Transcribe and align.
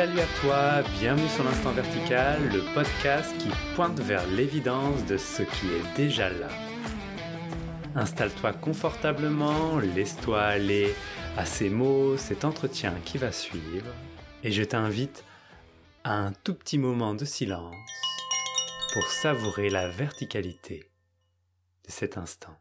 Salut 0.00 0.20
à 0.20 0.40
toi, 0.40 0.82
bienvenue 0.98 1.28
sur 1.28 1.44
l'Instant 1.44 1.72
Vertical, 1.72 2.40
le 2.48 2.62
podcast 2.72 3.36
qui 3.36 3.50
pointe 3.76 4.00
vers 4.00 4.26
l'évidence 4.28 5.04
de 5.04 5.18
ce 5.18 5.42
qui 5.42 5.66
est 5.66 5.94
déjà 5.94 6.30
là. 6.30 6.48
Installe-toi 7.94 8.54
confortablement, 8.54 9.78
laisse-toi 9.78 10.40
aller 10.40 10.94
à 11.36 11.44
ces 11.44 11.68
mots, 11.68 12.16
cet 12.16 12.46
entretien 12.46 12.94
qui 13.04 13.18
va 13.18 13.30
suivre, 13.30 13.92
et 14.42 14.52
je 14.52 14.62
t'invite 14.62 15.22
à 16.02 16.14
un 16.14 16.32
tout 16.32 16.54
petit 16.54 16.78
moment 16.78 17.14
de 17.14 17.26
silence 17.26 17.76
pour 18.94 19.02
savourer 19.02 19.68
la 19.68 19.90
verticalité 19.90 20.88
de 21.86 21.90
cet 21.90 22.16
instant. 22.16 22.56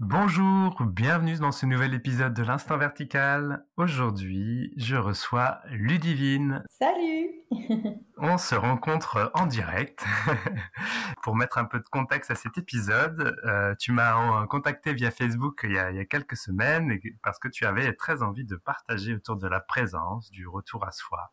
Bonjour, 0.00 0.80
bienvenue 0.84 1.36
dans 1.38 1.50
ce 1.50 1.66
nouvel 1.66 1.92
épisode 1.92 2.32
de 2.32 2.44
l'Instant 2.44 2.78
Vertical. 2.78 3.66
Aujourd'hui, 3.76 4.72
je 4.76 4.94
reçois 4.94 5.58
Ludivine. 5.70 6.62
Salut 6.70 7.32
On 8.16 8.38
se 8.38 8.54
rencontre 8.54 9.32
en 9.34 9.46
direct. 9.46 10.04
Pour 11.24 11.34
mettre 11.34 11.58
un 11.58 11.64
peu 11.64 11.80
de 11.80 11.88
contexte 11.88 12.30
à 12.30 12.36
cet 12.36 12.56
épisode, 12.58 13.36
euh, 13.44 13.74
tu 13.74 13.90
m'as 13.90 14.46
contacté 14.46 14.94
via 14.94 15.10
Facebook 15.10 15.62
il 15.64 15.72
y, 15.72 15.78
a, 15.78 15.90
il 15.90 15.96
y, 15.96 16.00
a, 16.00 16.04
quelques 16.04 16.36
semaines 16.36 16.96
parce 17.24 17.40
que 17.40 17.48
tu 17.48 17.66
avais 17.66 17.92
très 17.94 18.22
envie 18.22 18.44
de 18.44 18.54
partager 18.54 19.14
autour 19.14 19.34
de 19.34 19.48
la 19.48 19.58
présence, 19.58 20.30
du 20.30 20.46
retour 20.46 20.86
à 20.86 20.92
soi 20.92 21.32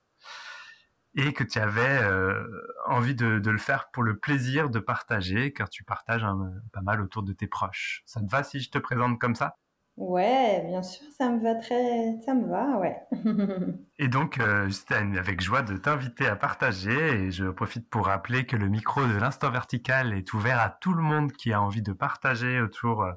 et 1.16 1.34
que 1.34 1.44
tu 1.44 1.60
avais 1.60 2.04
euh, 2.04 2.46
envie 2.88 3.16
de, 3.16 3.40
de, 3.40 3.50
le 3.50 3.58
faire 3.58 3.90
pour 3.92 4.04
le 4.04 4.18
plaisir 4.18 4.70
de 4.70 4.80
partager, 4.80 5.54
car 5.54 5.70
tu 5.70 5.84
partages 5.84 6.24
un, 6.24 6.52
pas 6.74 6.82
mal 6.82 7.02
autour 7.02 7.24
de 7.24 7.32
tes 7.32 7.48
proches. 7.48 8.04
Ça 8.06 8.22
te 8.22 8.30
va 8.30 8.44
si 8.44 8.60
je 8.60 8.70
te 8.70 8.78
présente 8.78 9.20
comme 9.20 9.36
ça? 9.36 9.56
Ouais, 9.96 10.62
bien 10.68 10.84
sûr, 10.84 11.08
ça 11.18 11.30
me 11.30 11.42
va 11.42 11.56
très, 11.56 12.20
ça 12.26 12.34
me 12.34 12.50
va, 12.50 12.78
ouais. 12.80 12.98
et 13.98 14.10
donc, 14.10 14.40
euh, 14.40 14.70
avec 14.90 15.40
joie 15.40 15.62
de 15.62 15.78
t'inviter 15.78 16.28
à 16.28 16.36
partager, 16.36 17.24
et 17.24 17.32
je 17.32 17.46
profite 17.46 17.90
pour 17.90 18.08
rappeler 18.08 18.46
que 18.46 18.58
le 18.58 18.68
micro 18.68 19.06
de 19.06 19.16
l'instant 19.18 19.50
vertical 19.52 20.12
est 20.14 20.34
ouvert 20.34 20.60
à 20.60 20.70
tout 20.70 20.94
le 20.94 21.02
monde 21.02 21.32
qui 21.32 21.54
a 21.54 21.62
envie 21.62 21.82
de 21.82 21.94
partager 21.94 22.60
autour 22.60 23.04
euh, 23.04 23.14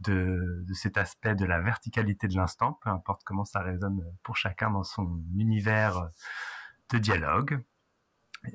de, 0.00 0.64
de 0.66 0.72
cet 0.72 0.96
aspect 0.96 1.34
de 1.34 1.44
la 1.44 1.60
verticalité 1.60 2.26
de 2.26 2.36
l'instant, 2.36 2.78
peu 2.82 2.88
importe 2.88 3.20
comment 3.24 3.44
ça 3.44 3.60
résonne 3.60 4.02
pour 4.22 4.36
chacun 4.36 4.70
dans 4.70 4.84
son 4.84 5.20
univers 5.36 6.08
de 6.90 6.98
dialogue. 6.98 7.62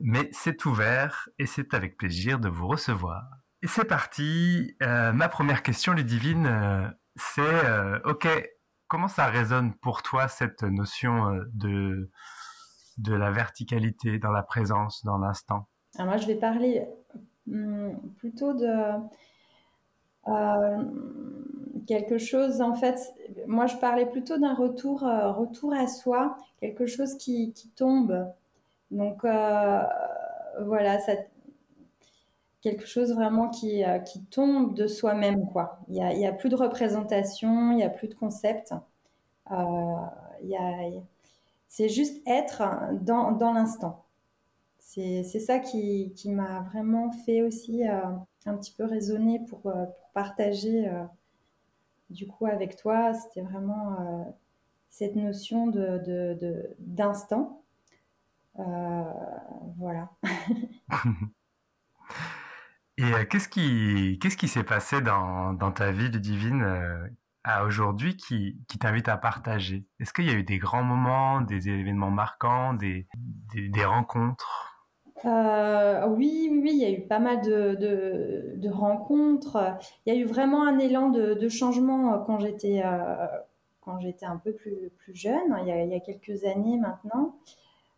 Mais 0.02 0.30
c'est 0.32 0.66
ouvert 0.66 1.30
et 1.40 1.46
c'est 1.46 1.74
avec 1.74 1.98
plaisir 1.98 2.40
de 2.40 2.50
vous 2.50 2.68
recevoir. 2.68 3.24
C'est 3.66 3.86
parti. 3.86 4.76
Euh, 4.82 5.14
ma 5.14 5.30
première 5.30 5.64
question, 5.64 5.94
Ludivine, 5.94 6.48
euh, 6.48 6.88
c'est 7.16 7.42
euh, 7.42 8.00
ok, 8.06 8.28
comment 8.88 9.08
ça 9.08 9.28
résonne 9.28 9.74
pour 9.76 10.04
toi 10.04 10.28
cette 10.28 10.64
notion 10.64 11.34
euh, 11.34 12.10
de 12.98 13.14
la 13.14 13.32
verticalité 13.32 14.20
dans 14.20 14.32
la 14.32 14.44
présence, 14.44 15.04
dans 15.06 15.18
l'instant? 15.18 15.70
Moi, 15.98 16.18
je 16.18 16.28
vais 16.28 16.36
parler 16.36 16.86
hum, 17.48 17.98
plutôt 18.18 18.54
de 18.54 18.68
quelque 21.88 22.18
chose 22.18 22.62
en 22.62 22.74
fait 22.76 23.14
moi 23.48 23.68
je 23.68 23.76
parlais 23.78 24.06
plutôt 24.06 24.38
d'un 24.38 24.54
retour 24.54 25.04
euh, 25.04 25.32
retour 25.32 25.74
à 25.74 25.88
soi 25.88 26.38
quelque 26.60 26.86
chose 26.86 27.16
qui, 27.18 27.54
qui 27.54 27.70
tombe. 27.70 28.28
Donc 28.92 29.26
euh, 29.26 29.82
voilà 30.62 30.98
quelque 32.62 32.86
chose 32.86 33.14
vraiment 33.14 33.50
qui, 33.50 33.84
euh, 33.84 34.00
qui 34.00 34.24
tombe 34.26 34.74
de 34.76 34.88
soi-même 34.88 35.48
quoi. 35.52 35.80
Il 35.90 35.96
y 35.96 36.26
a, 36.26 36.32
plus 36.34 36.50
de 36.50 36.56
représentation 36.56 37.72
il 37.72 37.80
y 37.80 37.84
a 37.84 37.90
plus 37.90 38.08
de 38.08 38.16
concept. 38.16 38.74
C'est 41.68 41.90
juste 41.90 42.22
être 42.28 42.64
dans, 43.02 43.32
dans 43.32 43.52
l'instant. 43.54 44.06
C'est 44.80 45.24
ça 45.24 45.60
qui, 45.60 46.14
qui 46.16 46.30
m'a 46.30 46.62
vraiment 46.72 47.12
fait 47.12 47.42
aussi 47.42 47.84
un 47.84 48.58
petit 48.58 48.72
peu 48.72 48.86
résonner 48.86 49.40
pour, 49.40 49.62
pour 49.62 50.10
partager 50.14 50.88
du 52.14 52.28
coup 52.28 52.46
avec 52.46 52.76
toi. 52.76 53.14
C'était 53.14 53.42
vraiment 53.42 54.00
euh, 54.00 54.24
cette 54.90 55.16
notion 55.16 55.68
de 55.68 56.76
d'instant. 56.80 57.64
Euh, 58.60 59.04
voilà. 59.78 60.10
Et 62.98 63.12
qu'est-ce 63.30 63.50
qui 63.50 64.20
qu'est-ce 64.22 64.38
qui 64.38 64.48
s'est 64.48 64.64
passé 64.64 65.02
dans, 65.02 65.54
dans 65.54 65.72
ta 65.72 65.92
vie, 65.92 66.10
Ludivine, 66.10 67.10
à 67.44 67.66
aujourd'hui 67.66 68.16
qui, 68.16 68.62
qui 68.68 68.78
t'invite 68.78 69.10
à 69.10 69.18
partager? 69.18 69.88
Est-ce 70.00 70.14
qu'il 70.14 70.26
y 70.26 70.30
a 70.30 70.34
eu 70.34 70.44
des 70.44 70.60
grands 70.60 70.84
moments, 70.84 71.42
des 71.42 71.70
événements 71.70 72.12
marquants, 72.12 72.74
des, 72.76 73.08
des 73.56 73.86
rencontres? 73.86 74.73
Euh, 75.26 76.08
oui, 76.08 76.50
oui, 76.52 76.72
il 76.74 76.78
y 76.78 76.86
a 76.86 76.92
eu 76.92 77.02
pas 77.02 77.20
mal 77.20 77.42
de, 77.42 78.70
rencontres. 78.70 79.58
Il 80.06 80.14
y 80.14 80.18
a 80.18 80.20
eu 80.20 80.26
vraiment 80.26 80.66
un 80.66 80.80
élan 80.80 81.10
de, 81.10 81.50
changement 81.50 82.20
quand 82.20 82.40
j'étais 82.40 82.82
euh, 82.86 83.28
quand 83.82 84.00
j'étais 84.00 84.26
un 84.26 84.38
peu 84.38 84.54
plus 84.54 84.92
plus 84.98 85.16
jeune, 85.16 85.58
il 85.62 85.68
y 85.68 85.72
a, 85.72 85.84
il 85.84 85.92
y 85.92 85.96
a 85.96 86.00
quelques 86.00 86.46
années 86.46 86.78
maintenant. 86.78 87.36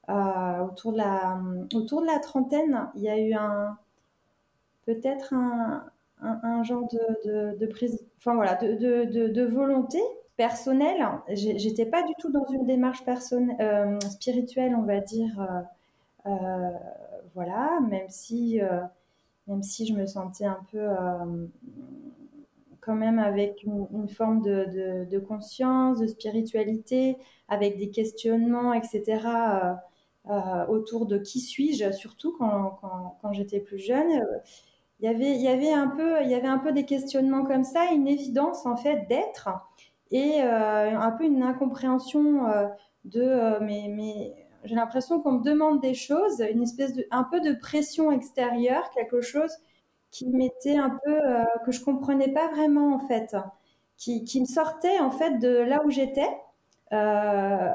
Euh, 0.09 0.65
autour 0.65 0.93
de 0.93 0.97
la 0.97 1.39
autour 1.73 2.01
de 2.01 2.07
la 2.07 2.19
trentaine, 2.19 2.89
il 2.95 3.01
y 3.01 3.09
a 3.09 3.19
eu 3.19 3.33
un 3.33 3.77
peut-être 4.85 5.33
un, 5.33 5.83
un, 6.21 6.63
genre 6.63 6.87
de, 6.87 7.57
de, 7.57 7.65
prise, 7.65 8.05
voilà, 8.23 8.55
de, 8.55 9.45
volonté 9.45 9.99
personnelle. 10.37 11.07
J'étais 11.29 11.85
pas 11.85 12.03
du 12.03 12.13
tout 12.19 12.31
dans 12.31 12.45
une 12.47 12.65
démarche 12.65 13.03
personnelle, 13.03 13.55
euh, 13.59 13.99
spirituelle, 14.01 14.75
on 14.75 14.83
va 14.83 14.99
dire. 14.99 15.39
Euh, 15.41 15.61
euh, 16.27 16.71
voilà, 17.35 17.79
même 17.89 18.09
si, 18.09 18.61
euh, 18.61 18.81
même 19.47 19.61
si 19.61 19.85
je 19.85 19.93
me 19.93 20.05
sentais 20.07 20.45
un 20.45 20.59
peu 20.71 20.79
euh, 20.79 21.47
quand 22.79 22.95
même 22.95 23.19
avec 23.19 23.63
une, 23.63 24.07
forme 24.07 24.41
de, 24.41 25.05
de, 25.09 25.19
conscience, 25.19 25.99
de 25.99 26.07
spiritualité, 26.07 27.17
avec 27.49 27.77
des 27.77 27.89
questionnements, 27.89 28.73
etc. 28.73 29.19
Euh, 30.29 30.65
autour 30.67 31.05
de 31.05 31.17
qui 31.17 31.39
suis-je, 31.39 31.91
surtout 31.91 32.35
quand, 32.37 32.79
quand, 32.81 33.17
quand 33.21 33.33
j'étais 33.33 33.59
plus 33.59 33.79
jeune. 33.79 34.25
Il 34.99 35.05
y 35.05 35.09
avait, 35.09 35.35
il 35.35 35.41
y 35.41 35.49
avait 35.49 35.73
un 35.73 35.89
peu, 35.89 36.23
y 36.23 36.33
avait 36.33 36.47
un 36.47 36.57
peu 36.57 36.71
des 36.71 36.85
questionnements 36.85 37.43
comme 37.43 37.65
ça, 37.65 37.91
une 37.91 38.07
évidence 38.07 38.65
en 38.65 38.77
fait 38.77 39.07
d'être 39.09 39.49
et 40.11 40.41
un 40.41 41.11
peu 41.11 41.25
une 41.25 41.43
incompréhension 41.43 42.45
de 43.03 43.59
mais, 43.61 43.87
mais 43.89 44.44
j'ai 44.65 44.75
l'impression 44.75 45.21
qu'on 45.21 45.33
me 45.33 45.43
demande 45.43 45.81
des 45.81 45.93
choses, 45.93 46.41
une 46.41 46.63
espèce 46.63 46.93
de, 46.93 47.05
un 47.11 47.23
peu 47.23 47.39
de 47.39 47.53
pression 47.53 48.11
extérieure, 48.11 48.89
quelque 48.91 49.21
chose 49.21 49.51
qui 50.11 50.27
m'était 50.29 50.77
un 50.77 50.97
peu, 51.03 51.11
euh, 51.13 51.43
que 51.65 51.71
je 51.71 51.83
comprenais 51.83 52.29
pas 52.29 52.47
vraiment 52.49 52.95
en 52.95 52.99
fait, 52.99 53.35
qui, 53.97 54.23
qui 54.23 54.39
me 54.41 54.45
sortait 54.45 54.99
en 54.99 55.11
fait 55.11 55.39
de 55.39 55.49
là 55.49 55.81
où 55.85 55.89
j'étais, 55.89 56.29
euh, 56.93 57.69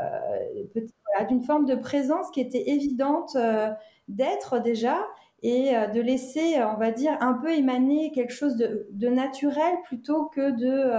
d'une 1.29 1.43
forme 1.43 1.67
de 1.67 1.75
présence 1.75 2.31
qui 2.31 2.41
était 2.41 2.71
évidente 2.71 3.37
euh, 3.37 3.69
d'être 4.09 4.59
déjà 4.61 5.07
et 5.43 5.73
de 5.95 6.01
laisser, 6.03 6.63
on 6.63 6.77
va 6.77 6.91
dire, 6.91 7.17
un 7.21 7.33
peu 7.33 7.51
émaner 7.51 8.13
quelque 8.13 8.33
chose 8.33 8.57
de, 8.57 9.09
naturel 9.09 9.75
plutôt 9.85 10.27
que 10.27 10.51
de 10.51 10.93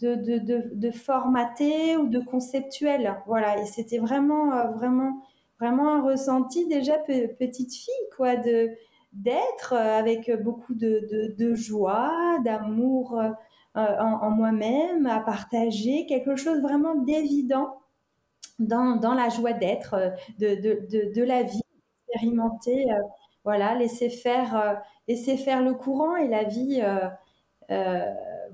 de, 0.00 0.90
formaté 0.90 1.96
ou 1.96 2.08
de 2.08 2.20
conceptuel. 2.20 3.16
Voilà, 3.26 3.60
et 3.60 3.66
c'était 3.66 3.98
vraiment, 3.98 4.52
euh, 4.52 4.70
vraiment, 4.70 5.22
vraiment 5.60 5.94
un 5.94 6.02
ressenti 6.02 6.66
déjà 6.66 6.98
pe 6.98 7.28
petite 7.38 7.74
fille, 7.74 8.08
quoi, 8.16 8.36
de 8.36 8.70
d'être 9.12 9.72
euh, 9.72 9.98
avec 9.98 10.30
beaucoup 10.42 10.74
de, 10.74 11.34
de, 11.36 11.54
joie, 11.54 12.38
d'amour 12.44 13.18
euh, 13.20 13.30
en, 13.74 14.30
moi-même, 14.30 15.06
à 15.06 15.20
partager 15.20 16.06
quelque 16.06 16.36
chose 16.36 16.60
vraiment 16.60 16.94
d'évident 16.94 17.78
dans, 18.58 19.14
la 19.14 19.28
joie 19.28 19.52
d'être, 19.52 20.12
de, 20.38 21.22
la 21.22 21.42
vie, 21.42 21.62
expérimenter, 22.08 22.86
voilà, 23.44 23.76
laisser 23.76 24.10
faire, 24.10 24.82
laisser 25.06 25.36
faire 25.36 25.62
le 25.62 25.74
courant 25.74 26.16
et 26.16 26.26
la 26.28 26.42
vie, 26.44 26.82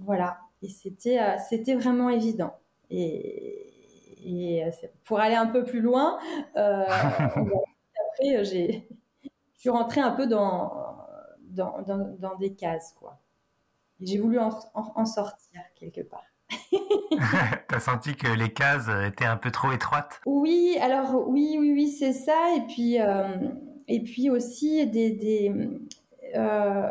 voilà, 0.00 0.43
et 0.64 0.68
c'était 0.68 1.20
euh, 1.20 1.36
c'était 1.48 1.74
vraiment 1.74 2.08
évident. 2.08 2.54
Et, 2.90 3.70
et, 4.24 4.64
pour 5.04 5.20
aller 5.20 5.34
un 5.34 5.46
peu 5.46 5.64
plus 5.64 5.80
loin, 5.80 6.18
euh, 6.56 6.84
après 6.88 8.44
j'ai 8.44 8.88
je 9.22 9.60
suis 9.60 9.70
rentrée 9.70 10.00
un 10.00 10.12
peu 10.12 10.26
dans 10.26 10.72
dans, 11.40 11.82
dans, 11.82 12.16
dans 12.18 12.34
des 12.36 12.54
cases 12.54 12.94
quoi. 12.98 13.20
J'ai 14.00 14.18
voulu 14.18 14.38
en, 14.38 14.50
en, 14.74 14.92
en, 14.96 15.06
sortir 15.06 15.60
quelque 15.76 16.00
part. 16.00 16.24
T'as 17.68 17.80
senti 17.80 18.16
que 18.16 18.28
les 18.28 18.52
cases 18.52 18.88
étaient 19.06 19.24
un 19.24 19.36
peu 19.36 19.50
trop 19.50 19.70
étroites? 19.72 20.20
Oui, 20.26 20.76
alors 20.80 21.28
oui, 21.28 21.56
oui, 21.58 21.72
oui, 21.72 21.88
c'est 21.88 22.12
ça. 22.12 22.56
Et 22.56 22.62
puis, 22.66 23.00
euh, 23.00 23.28
et 23.86 24.02
puis 24.02 24.30
aussi 24.30 24.86
des, 24.86 25.12
des, 25.12 25.52
euh, 26.34 26.90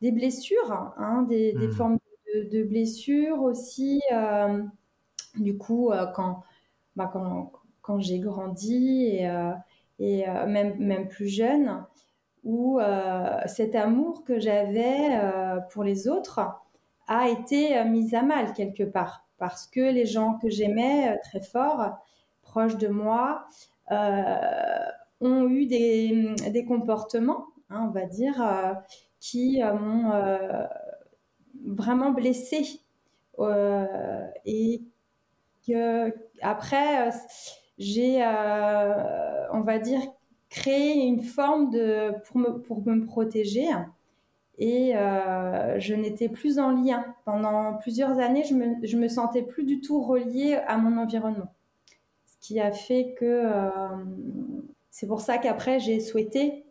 des 0.00 0.12
blessures, 0.12 0.94
hein, 0.96 1.26
des, 1.28 1.52
mmh. 1.54 1.58
des 1.58 1.68
formes 1.70 1.98
de, 2.42 2.62
blessures 2.62 3.42
aussi. 3.42 4.00
du 5.36 5.56
coup, 5.58 5.90
quand, 6.14 6.42
bah, 6.96 7.10
quand, 7.12 7.52
quand 7.82 8.00
j'ai 8.00 8.18
grandi 8.18 9.06
et, 9.06 9.28
et 9.98 10.24
même, 10.46 10.76
même 10.78 11.08
plus 11.08 11.28
jeune, 11.28 11.84
où 12.44 12.78
cet 13.46 13.74
amour 13.74 14.24
que 14.24 14.38
j'avais 14.38 15.18
pour 15.70 15.84
les 15.84 16.08
autres 16.08 16.40
a 17.06 17.28
été 17.28 17.82
mis 17.84 18.14
à 18.14 18.22
mal 18.22 18.52
quelque 18.54 18.84
part 18.84 19.26
parce 19.38 19.66
que 19.66 19.80
les 19.80 20.06
gens 20.06 20.38
que 20.38 20.48
j'aimais 20.48 21.18
très 21.24 21.40
fort, 21.40 21.98
proches 22.42 22.76
de 22.76 22.88
moi, 22.88 23.46
ont 25.24 25.48
eu 25.48 25.66
des, 25.66 26.64
comportements, 26.66 27.46
hein, 27.70 27.86
on 27.88 27.90
va 27.90 28.06
dire, 28.06 28.40
euh, 28.42 28.74
qui 29.20 29.62
euh, 29.62 29.72
m'ont 29.74 30.12
euh, 31.64 31.74
vraiment 31.74 32.10
blessée. 32.10 32.80
et 34.44 34.82
que 35.66 36.14
après, 36.42 37.10
j'ai, 37.78 38.22
on 39.52 39.60
va 39.60 39.78
dire, 39.78 40.00
créé 40.50 41.06
une 41.06 41.22
forme 41.22 41.70
de 41.70 42.12
pour 42.26 42.38
me, 42.38 42.60
pour 42.60 42.86
me 42.86 43.04
protéger. 43.04 43.66
Et 44.58 44.92
je 44.92 45.94
n'étais 45.94 46.28
plus 46.28 46.58
en 46.58 46.70
lien. 46.70 47.04
Pendant 47.24 47.74
plusieurs 47.74 48.18
années, 48.18 48.44
je 48.44 48.54
me, 48.54 48.86
je 48.86 48.96
me 48.96 49.08
sentais 49.08 49.42
plus 49.42 49.64
du 49.64 49.80
tout 49.80 50.02
reliée 50.02 50.54
à 50.66 50.76
mon 50.76 50.98
environnement. 50.98 51.52
Ce 52.26 52.36
qui 52.46 52.60
a 52.60 52.72
fait 52.72 53.14
que 53.18 53.50
c'est 54.90 55.06
pour 55.06 55.22
ça 55.22 55.38
qu'après, 55.38 55.80
j'ai 55.80 55.98
souhaité 55.98 56.64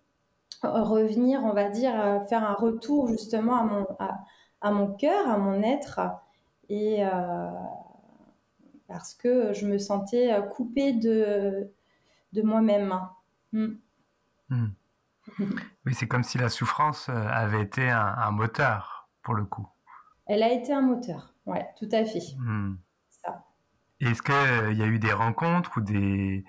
revenir, 0.62 1.44
on 1.44 1.54
va 1.54 1.70
dire, 1.70 1.94
faire 2.30 2.44
un 2.44 2.54
retour 2.54 3.08
justement 3.08 3.58
à 3.58 3.64
mon, 3.64 3.86
à, 4.00 4.20
mon 4.72 4.94
cœur, 4.94 5.30
à 5.30 5.38
mon 5.38 5.62
être, 5.64 6.00
et 6.70 7.06
euh, 7.06 7.50
parce 8.88 9.14
que 9.14 9.54
je 9.54 9.66
me 9.66 9.78
sentais 9.78 10.36
coupée 10.52 10.94
de, 10.94 11.72
de 12.34 12.42
moi-même. 12.42 13.00
Hmm. 13.52 13.76
Hmm. 14.50 14.68
Oui, 15.86 15.94
c'est 15.94 16.08
comme 16.08 16.24
si 16.24 16.38
la 16.38 16.50
souffrance 16.50 17.10
euh, 17.10 17.14
avait 17.14 17.62
été 17.62 17.90
un, 17.90 18.32
moteur, 18.32 19.10
pour 19.22 19.36
le 19.36 19.46
coup. 19.46 19.68
Elle 20.26 20.44
a 20.44 20.52
été 20.52 20.74
un 20.74 20.82
moteur, 20.82 21.34
ouais, 21.46 21.68
tout 21.78 21.90
à 21.92 22.06
fait. 22.06 22.22
Hmm. 22.38 22.76
Est-ce 24.00 24.22
qu'il 24.22 24.34
euh, 24.34 24.74
y 24.74 24.84
a 24.84 24.86
eu 24.86 25.00
des 25.00 25.14
rencontres 25.14 25.78
ou 25.78 25.82
des, 25.82 26.44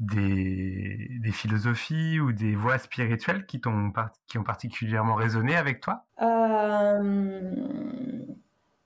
des, 0.00 1.08
des, 1.20 1.32
philosophies 1.32 2.20
ou 2.20 2.32
des 2.32 2.54
voies 2.54 2.78
spirituelles 2.78 3.46
qui, 3.46 3.60
t'ont, 3.60 3.92
qui 4.26 4.38
ont 4.38 4.44
particulièrement 4.44 5.14
résonné 5.14 5.56
avec 5.56 5.80
toi? 5.80 6.04
Euh, 6.22 7.52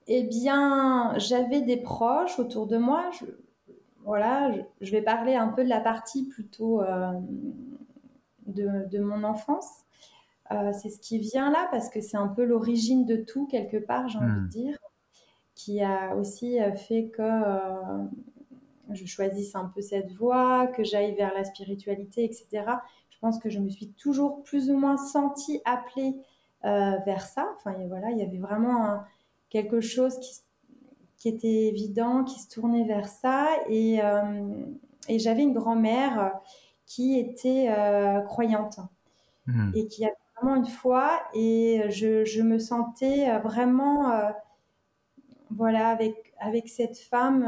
Eh 0.06 0.22
bien, 0.24 1.12
j'avais 1.18 1.60
des 1.60 1.76
proches 1.76 2.38
autour 2.38 2.66
de 2.66 2.78
moi. 2.78 3.10
Je, 3.18 3.26
voilà, 4.04 4.52
je, 4.80 4.90
vais 4.90 5.02
parler 5.02 5.34
un 5.34 5.48
peu 5.48 5.64
de 5.64 5.68
la 5.68 5.80
partie 5.80 6.26
plutôt 6.28 6.80
euh, 6.80 7.12
de, 8.46 8.88
de, 8.90 8.98
mon 8.98 9.22
enfance. 9.22 9.84
Euh, 10.50 10.72
c'est 10.72 10.88
ce 10.88 10.98
qui 10.98 11.18
vient 11.18 11.50
là 11.50 11.68
parce 11.70 11.90
que 11.90 12.00
c'est 12.00 12.16
un 12.16 12.28
peu 12.28 12.44
l'origine 12.44 13.04
de 13.04 13.16
tout 13.16 13.46
quelque 13.46 13.76
part, 13.76 14.08
j'ai 14.08 14.18
envie 14.18 14.32
de 14.32 14.40
hmm. 14.40 14.48
dire, 14.48 14.78
qui 15.54 15.82
a 15.82 16.16
aussi 16.16 16.58
fait 16.88 17.10
que 17.10 17.22
je 18.94 19.06
choisisse 19.06 19.54
un 19.54 19.70
peu 19.74 19.80
cette 19.80 20.12
voie, 20.12 20.66
que 20.68 20.84
j'aille 20.84 21.14
vers 21.14 21.34
la 21.34 21.44
spiritualité, 21.44 22.24
etc. 22.24 22.64
Je 23.10 23.18
pense 23.18 23.38
que 23.38 23.50
je 23.50 23.60
me 23.60 23.68
suis 23.68 23.88
toujours 23.92 24.42
plus 24.42 24.70
ou 24.70 24.76
moins 24.76 24.96
sentie 24.96 25.60
appelée 25.64 26.16
euh, 26.64 26.96
vers 27.06 27.26
ça. 27.26 27.48
Enfin, 27.56 27.74
voilà, 27.88 28.10
il 28.10 28.18
y 28.18 28.22
avait 28.22 28.38
vraiment 28.38 29.00
quelque 29.50 29.80
chose 29.80 30.18
qui, 30.20 30.40
qui, 31.16 31.28
était 31.28 31.66
évident, 31.66 32.22
qui 32.22 32.38
se 32.38 32.48
tournait 32.48 32.84
vers 32.84 33.08
ça. 33.08 33.48
Et, 33.68 34.00
euh, 34.00 34.64
et 35.08 35.18
j'avais 35.18 35.42
une 35.42 35.54
grand-mère 35.54 36.32
qui 36.86 37.18
était 37.18 37.66
euh, 37.68 38.20
croyante 38.20 38.78
hmm. 39.46 39.72
et 39.74 39.88
qui 39.88 40.04
avait 40.04 40.14
vraiment 40.36 40.56
une 40.56 40.66
foi. 40.66 41.20
Et 41.34 41.82
je, 41.90 42.24
je 42.24 42.42
me 42.42 42.60
sentais 42.60 43.38
vraiment, 43.38 44.32
voilà, 45.50 45.88
avec, 45.88 46.32
avec 46.38 46.68
cette 46.68 46.98
femme 46.98 47.44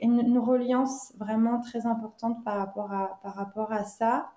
une, 0.00 0.38
reliance 0.38 1.12
vraiment 1.18 1.60
très 1.60 1.86
importante 1.86 2.44
par 2.44 2.56
rapport 2.56 2.92
à, 2.92 3.18
par 3.22 3.34
rapport 3.34 3.72
à 3.72 3.84
ça. 3.84 4.30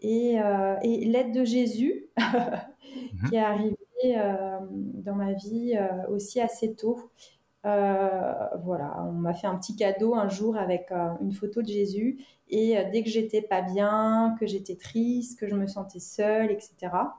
Et, 0.00 0.40
euh, 0.40 0.76
et 0.82 1.04
l'aide 1.04 1.32
de 1.32 1.44
Jésus, 1.44 2.06
mhm. 2.18 3.28
qui 3.28 3.36
est 3.36 3.40
arrivé 3.40 3.76
euh, 4.04 4.58
dans 4.70 5.14
ma 5.14 5.32
vie 5.32 5.76
euh, 5.76 6.06
aussi 6.08 6.40
assez 6.40 6.74
tôt. 6.74 7.10
voilà, 7.64 9.04
on 9.06 9.12
m'a 9.12 9.34
fait 9.34 9.46
un 9.46 9.56
petit 9.56 9.76
cadeau 9.76 10.14
un 10.14 10.28
jour 10.28 10.56
avec 10.56 10.90
une 11.20 11.32
photo 11.32 11.60
de 11.62 11.68
Jésus. 11.68 12.18
Et 12.48 12.76
dès 12.92 13.02
que 13.02 13.10
j'étais 13.10 13.42
pas 13.42 13.60
bien, 13.60 14.34
que 14.40 14.46
j'étais 14.46 14.76
triste, 14.76 15.38
que 15.38 15.46
je 15.46 15.54
me 15.54 15.66
sentais 15.66 15.98
seule, 15.98 16.50
etc., 16.50 16.72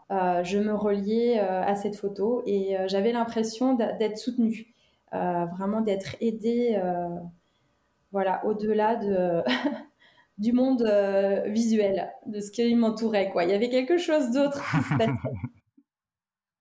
je 0.10 0.58
me 0.58 0.74
reliais 0.74 1.38
à 1.40 1.76
cette 1.76 1.96
photo 1.96 2.42
et 2.48 2.76
j'avais 2.88 3.12
l'impression 3.12 3.76
d'être 3.76 4.18
soutenue, 4.18 4.74
vraiment 5.12 5.82
d'être 5.82 6.16
aidée 6.20 6.82
voilà, 8.12 8.46
au-delà 8.46 8.96
de, 8.96 9.44
du 10.38 10.54
monde 10.54 10.84
euh, 10.84 11.44
visuel, 11.48 12.10
de 12.26 12.40
ce 12.40 12.52
qui 12.52 12.74
m'entourait. 12.76 13.30
Quoi. 13.32 13.44
Il 13.44 13.50
y 13.52 13.54
avait 13.54 13.70
quelque 13.70 13.98
chose 13.98 14.32
d'autre 14.32 14.64
qui 14.72 14.78
se 14.84 14.98
passait. 14.98 15.12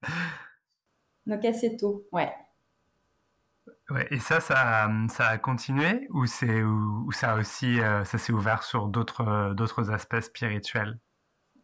Donc 1.26 1.44
assez 1.44 1.76
tôt, 1.76 2.06
ouais. 2.12 2.32
Ouais, 3.90 4.06
et 4.10 4.18
ça, 4.18 4.40
ça, 4.40 4.90
ça 5.08 5.28
a 5.28 5.38
continué 5.38 6.08
ou 6.10 6.26
c'est 6.26 6.62
ou, 6.62 7.10
ça 7.10 7.36
aussi 7.36 7.80
euh, 7.80 8.04
ça 8.04 8.18
s'est 8.18 8.34
ouvert 8.34 8.62
sur 8.62 8.86
d'autres 8.88 9.54
d'autres 9.54 9.90
aspects 9.90 10.20
spirituels? 10.20 10.98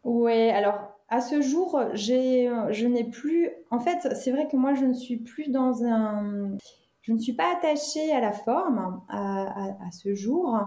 Oui, 0.03 0.49
alors 0.49 0.91
à 1.07 1.21
ce 1.21 1.41
jour, 1.41 1.79
j'ai 1.93 2.51
je 2.71 2.87
n'ai 2.87 3.03
plus. 3.03 3.49
En 3.69 3.79
fait, 3.79 4.15
c'est 4.15 4.31
vrai 4.31 4.47
que 4.47 4.57
moi, 4.57 4.73
je 4.73 4.85
ne 4.85 4.93
suis 4.93 5.17
plus 5.17 5.49
dans 5.49 5.83
un 5.83 6.57
je 7.05 7.13
ne 7.13 7.19
suis 7.19 7.33
pas 7.33 7.53
attachée 7.55 8.11
à 8.11 8.19
la 8.19 8.31
forme 8.31 8.99
à, 9.09 9.91
ce 9.91 10.15
jour. 10.15 10.57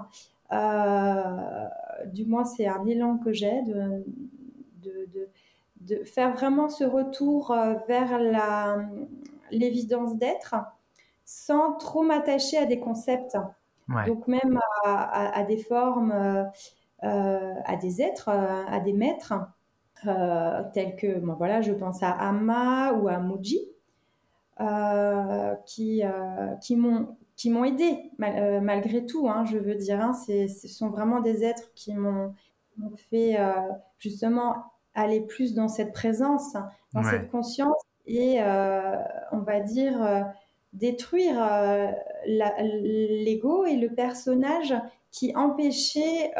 Euh, 0.52 1.66
du 2.06 2.24
moins, 2.26 2.44
c'est 2.44 2.68
un 2.68 2.86
élan 2.86 3.18
que 3.18 3.32
j'ai 3.32 3.62
de, 3.62 4.04
de, 5.80 6.04
faire 6.04 6.34
vraiment 6.34 6.68
ce 6.68 6.84
retour 6.84 7.50
euh, 7.50 7.74
vers 7.88 8.20
l'évidence 9.50 10.16
d'être 10.16 10.54
sans 11.24 11.72
trop 11.72 12.02
m'attacher 12.02 12.56
à 12.56 12.66
des 12.66 12.78
concepts. 12.78 13.36
Donc 14.06 14.28
même 14.28 14.60
à, 14.84 15.42
des 15.44 15.56
formes, 15.56 16.12
euh, 16.12 17.54
à 17.64 17.76
des 17.76 18.00
êtres, 18.00 18.28
à 18.28 18.78
des 18.78 18.92
maîtres, 18.92 19.34
tels 20.72 20.94
que, 20.96 21.18
bon, 21.18 21.34
voilà, 21.34 21.62
je 21.62 21.72
pense 21.72 22.02
à 22.02 22.10
Amma 22.10 22.92
ou 22.92 23.08
à 23.08 23.18
Muji. 23.18 23.58
Euh, 24.60 25.54
qui, 25.66 26.02
euh, 26.02 26.56
qui 26.60 26.74
m'ont 26.74 27.16
qui 27.36 27.48
m'ont 27.48 27.62
aidé 27.62 28.10
euh, 28.20 28.60
malgré 28.60 29.06
tout, 29.06 29.28
hein, 29.28 29.44
je 29.44 29.56
veux 29.56 29.76
dire. 29.76 30.00
Hein, 30.00 30.12
ce 30.12 30.66
sont 30.66 30.88
vraiment 30.88 31.20
des 31.20 31.44
êtres 31.44 31.72
qui 31.76 31.94
m'ont 31.94 32.34
fait 32.96 33.38
justement 33.98 34.56
aller 34.94 35.20
plus 35.20 35.54
dans 35.54 35.68
cette 35.68 35.92
présence, 35.92 36.56
dans 36.92 37.04
cette 37.04 37.30
conscience 37.30 37.80
et 38.06 38.40
on 38.40 39.38
va 39.38 39.60
dire 39.60 40.26
détruire 40.72 41.36
l'ego 42.26 43.64
et 43.64 43.76
le 43.76 43.94
personnage 43.94 44.74
qui 45.12 45.36
empêchait 45.36 46.32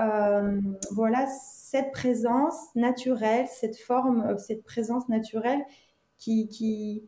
voilà 0.91 1.29
cette 1.29 1.93
présence 1.93 2.75
naturelle, 2.75 3.47
cette 3.47 3.79
forme, 3.79 4.37
cette 4.39 4.65
présence 4.65 5.09
naturelle 5.09 5.65
qui, 6.17 6.49
qui, 6.49 7.05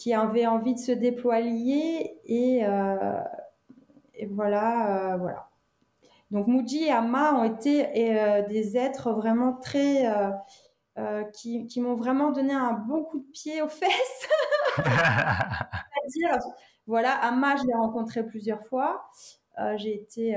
qui 0.00 0.14
avait 0.14 0.46
envie 0.46 0.72
de 0.72 0.78
se 0.78 0.92
déployer 0.92 2.18
et, 2.24 2.64
euh, 2.64 3.20
voilà, 4.30 5.12
euh, 5.12 5.16
voilà. 5.18 5.50
Donc 6.30 6.46
Muji 6.46 6.84
et 6.84 6.90
Amma 6.90 7.34
ont 7.34 7.44
été 7.44 7.86
euh, 8.18 8.40
des 8.48 8.78
êtres 8.78 9.12
vraiment 9.12 9.52
très 9.52 10.10
qui, 11.34 11.66
qui 11.66 11.80
m'ont 11.80 11.94
vraiment 11.94 12.30
donné 12.30 12.54
un 12.54 12.72
bon 12.72 13.04
coup 13.04 13.18
de 13.18 13.30
pied 13.30 13.60
aux 13.60 13.68
fesses. 13.68 14.28
C'est-à-dire, 14.76 16.38
voilà, 16.86 17.12
Amma, 17.22 17.56
je 17.56 17.64
l'ai 17.64 17.74
rencontrée 17.74 18.24
plusieurs 18.24 18.64
fois. 18.66 19.06
J'ai 19.76 19.94
été 19.94 20.34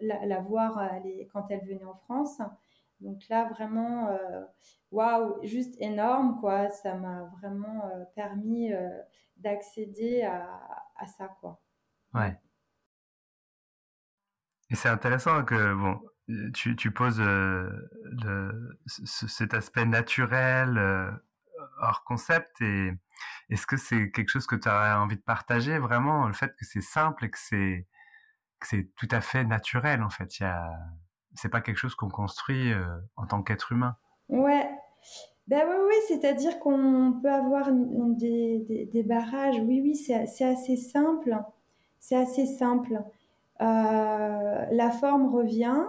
la, 0.00 0.24
la, 0.24 0.40
voir 0.40 0.80
quand 1.32 1.46
elle 1.50 1.64
venait 1.66 1.84
en 1.84 1.96
France. 1.96 2.40
Donc 3.00 3.20
là, 3.28 3.48
vraiment, 3.50 4.08
waouh, 4.94 5.38
juste 5.42 5.74
énorme, 5.80 6.38
quoi. 6.40 6.70
Ça 6.70 6.94
m'a 6.94 7.24
vraiment 7.40 7.86
euh, 7.86 8.04
permis 8.14 8.72
euh, 8.72 8.88
d'accéder 9.36 10.22
à, 10.22 10.60
à, 10.96 11.06
ça, 11.06 11.28
quoi. 11.40 11.60
Ouais. 12.14 12.38
Et 14.70 14.76
c'est 14.76 14.88
intéressant 14.88 15.44
que, 15.44 15.74
bon, 15.74 16.00
tu, 16.54 16.76
tu 16.76 16.90
poses 16.90 17.20
euh, 17.20 17.68
cet 18.86 19.52
aspect 19.52 19.84
naturel 19.84 20.78
hors 21.78 22.04
concept 22.04 22.60
et 22.62 22.92
Est-ce 23.50 23.66
que 23.66 23.76
c'est 23.76 24.10
quelque 24.10 24.30
chose 24.30 24.46
que 24.46 24.56
tu 24.56 24.68
aurais 24.68 24.92
envie 24.92 25.16
de 25.16 25.22
partager 25.22 25.78
vraiment, 25.78 26.26
le 26.26 26.32
fait 26.32 26.54
que 26.56 26.64
c'est 26.64 26.80
simple 26.80 27.26
et 27.26 27.30
que 27.30 27.38
c'est 27.38 27.86
que 28.60 28.68
c'est 28.68 28.90
tout 28.96 29.08
à 29.10 29.20
fait 29.20 29.44
naturel 29.44 30.02
en 30.02 30.10
fait? 30.10 30.38
Il 30.38 30.44
y 30.44 30.46
a, 30.46 30.72
c'est 31.34 31.48
pas 31.48 31.60
quelque 31.60 31.78
chose 31.78 31.94
qu'on 31.94 32.08
construit 32.08 32.72
en 33.16 33.26
tant 33.26 33.42
qu'être 33.42 33.72
humain. 33.72 33.96
Ouais, 34.28 34.68
ben 35.46 35.62
oui, 35.68 35.76
oui, 35.88 35.94
c'est-à-dire 36.08 36.58
qu'on 36.58 37.18
peut 37.20 37.30
avoir 37.30 37.70
des, 37.70 38.88
des, 38.90 39.02
barrages. 39.02 39.58
Oui, 39.60 39.80
oui, 39.82 39.94
c'est 39.94 40.44
assez 40.44 40.76
simple. 40.76 41.38
C'est 42.00 42.16
assez 42.16 42.46
simple. 42.46 43.02
Euh, 43.60 44.64
la 44.70 44.90
forme 44.90 45.34
revient. 45.34 45.84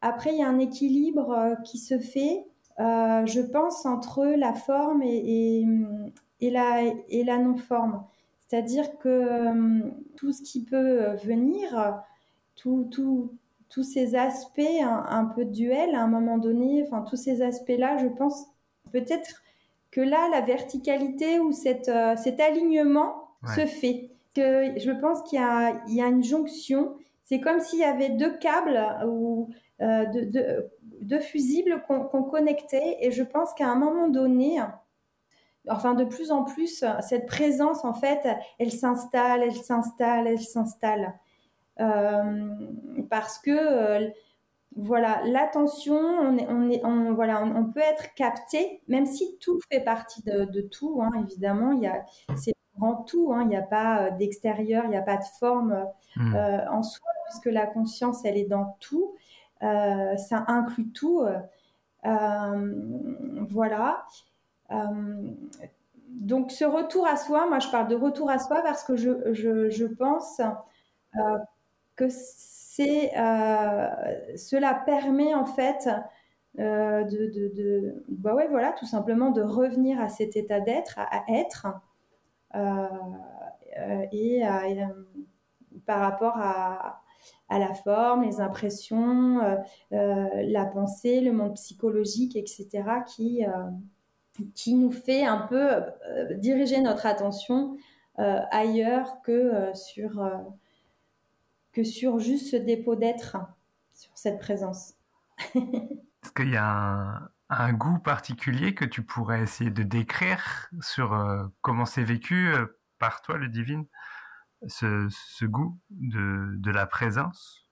Après, 0.00 0.32
il 0.32 0.38
y 0.38 0.42
a 0.44 0.48
un 0.48 0.58
équilibre 0.58 1.30
euh, 1.30 1.54
qui 1.64 1.78
se 1.78 1.98
fait, 1.98 2.46
euh, 2.78 3.26
je 3.26 3.40
pense, 3.40 3.84
entre 3.84 4.24
la 4.24 4.54
forme 4.54 5.02
et, 5.02 5.64
et, 6.40 6.50
la, 6.50 6.82
et 7.08 7.24
la 7.24 7.38
non-forme. 7.38 8.04
C'est-à-dire 8.46 8.98
que 8.98 9.90
tout 10.16 10.30
ce 10.30 10.42
qui 10.42 10.62
peut 10.64 11.16
venir, 11.24 12.00
tout, 12.54 12.86
tout, 12.92 13.32
tous 13.74 13.82
ces 13.82 14.14
aspects 14.14 14.60
un, 14.60 15.04
un, 15.08 15.24
peu 15.24 15.44
de 15.44 15.50
duel 15.50 15.94
à 15.94 16.02
un 16.02 16.06
moment 16.06 16.38
donné, 16.38 16.84
enfin 16.86 17.02
tous 17.02 17.16
ces 17.16 17.42
aspects-là, 17.42 17.98
je 17.98 18.06
pense 18.06 18.46
peut-être 18.92 19.42
que 19.90 20.00
là, 20.00 20.28
la 20.30 20.40
verticalité 20.40 21.40
ou 21.40 21.52
cet 21.52 21.88
alignement 21.88 23.28
se 23.54 23.66
fait. 23.66 24.10
Que 24.34 24.80
je 24.80 24.90
pense 24.90 25.22
qu'il 25.22 25.38
y, 25.38 25.94
y, 25.94 26.02
a 26.02 26.08
une 26.08 26.24
jonction 26.24 26.96
c'est 27.24 27.40
comme 27.40 27.60
s'il 27.60 27.78
y 27.78 27.84
avait 27.84 28.10
deux 28.10 28.36
câbles 28.36 28.78
ou 29.06 29.48
euh, 29.80 30.04
deux, 31.00 31.20
fusibles 31.20 31.82
qu'on 31.88 32.22
connectait. 32.22 32.98
Et 33.00 33.10
je 33.10 33.22
pense 33.22 33.52
qu'à 33.54 33.68
un 33.68 33.76
moment 33.76 34.08
donné, 34.08 34.60
enfin 35.68 35.94
de 35.94 36.04
plus 36.04 36.30
en 36.30 36.44
plus, 36.44 36.84
cette 37.00 37.26
présence, 37.26 37.84
en 37.84 37.94
fait, 37.94 38.28
elle 38.58 38.72
s'installe, 38.72 39.42
elle 39.42 39.56
s'installe, 39.56 40.26
elle 40.26 40.40
s'installe. 40.40 41.14
Euh, 41.80 42.48
parce 43.10 43.38
que 43.38 43.50
euh, 43.50 44.08
voilà, 44.76 45.20
l'attention, 45.24 45.96
on, 45.96 46.36
on, 46.48 46.70
est, 46.70 46.84
on, 46.84 47.14
voilà, 47.14 47.42
on, 47.42 47.64
peut 47.64 47.80
être 47.80 48.14
capté, 48.14 48.82
même 48.88 49.06
si 49.06 49.38
tout 49.38 49.58
fait 49.70 49.80
partie 49.80 50.22
de, 50.22 50.60
tout, 50.62 51.00
hein, 51.02 51.10
évidemment. 51.22 51.72
Il 51.72 51.82
y 51.82 51.86
a, 51.86 52.04
c'est 52.36 52.54
grand 52.78 53.02
tout, 53.04 53.32
hein, 53.32 53.42
il 53.42 53.48
n'y 53.48 53.56
a 53.56 53.62
pas 53.62 54.10
d'extérieur, 54.10 54.84
il 54.84 54.90
n'y 54.90 54.96
a 54.96 55.02
pas 55.02 55.16
de 55.16 55.24
forme 55.38 55.86
hmm. 56.16 56.34
en 56.70 56.82
soi 56.82 57.06
puisque 57.26 57.46
la 57.46 57.66
conscience, 57.66 58.24
elle 58.24 58.36
est 58.36 58.48
dans 58.48 58.76
tout. 58.80 59.14
Euh, 59.62 60.16
ça 60.16 60.44
inclut 60.48 60.90
tout. 60.90 61.24
Euh, 62.04 62.74
voilà. 63.48 64.06
Euh, 64.70 65.32
donc 66.08 66.52
ce 66.52 66.64
retour 66.64 67.06
à 67.06 67.16
soi, 67.16 67.48
moi 67.48 67.58
je 67.58 67.68
parle 67.68 67.88
de 67.88 67.96
retour 67.96 68.30
à 68.30 68.38
soi 68.38 68.62
parce 68.62 68.84
que 68.84 68.96
je, 68.96 69.32
je, 69.32 69.84
pense 69.84 70.40
que 71.96 72.08
c'est 72.08 73.12
cela 74.36 74.74
permet 74.86 75.34
en 75.34 75.44
fait 75.44 75.88
de, 76.58 77.04
de, 77.06 77.54
de, 77.54 78.04
bah 78.08 78.34
ouais 78.34 78.48
voilà 78.48 78.72
tout 78.72 78.86
simplement 78.86 79.30
de 79.30 79.42
revenir 79.42 80.00
à 80.00 80.08
cet 80.08 80.36
état 80.36 80.60
d'être, 80.60 80.98
à, 80.98 81.24
être 81.28 81.66
et, 84.12 84.42
par 85.86 86.00
rapport 86.00 86.34
à, 86.36 87.04
à 87.48 87.58
la 87.58 87.74
forme, 87.74 88.24
les 88.24 88.40
impressions, 88.40 89.40
euh, 89.40 89.56
euh, 89.92 90.42
la 90.48 90.64
pensée, 90.66 91.20
le 91.20 91.32
monde 91.32 91.54
psychologique, 91.54 92.36
etc., 92.36 92.82
qui, 93.06 93.44
euh, 93.44 93.50
qui 94.54 94.74
nous 94.74 94.90
fait 94.90 95.24
un 95.24 95.46
peu 95.48 95.68
diriger 96.36 96.80
notre 96.80 97.06
attention 97.06 97.76
ailleurs 98.16 99.20
que, 99.22 99.72
sur, 99.74 100.22
que 101.74 101.84
sur 101.84 102.18
juste 102.18 102.50
ce 102.50 102.56
dépôt 102.56 102.96
d'être, 102.96 103.36
sur 103.94 104.16
cette 104.16 104.38
présence. 104.38 104.94
Est-ce 105.54 106.32
qu'il 106.34 106.50
y 106.50 106.56
a 106.56 107.30
un, 107.50 107.72
goût 107.72 107.98
particulier 107.98 108.74
que 108.74 108.84
tu 108.84 109.02
pourrais 109.02 109.42
essayer 109.42 109.70
de 109.70 109.82
décrire 109.82 110.70
sur 110.80 111.50
comment 111.60 111.84
c'est 111.84 112.04
vécu 112.04 112.54
par 112.98 113.20
toi, 113.20 113.36
le 113.36 113.48
divine 113.48 113.84
ce, 114.68 115.44
goût 115.44 115.78
de, 115.90 116.70
la 116.70 116.86
présence? 116.86 117.68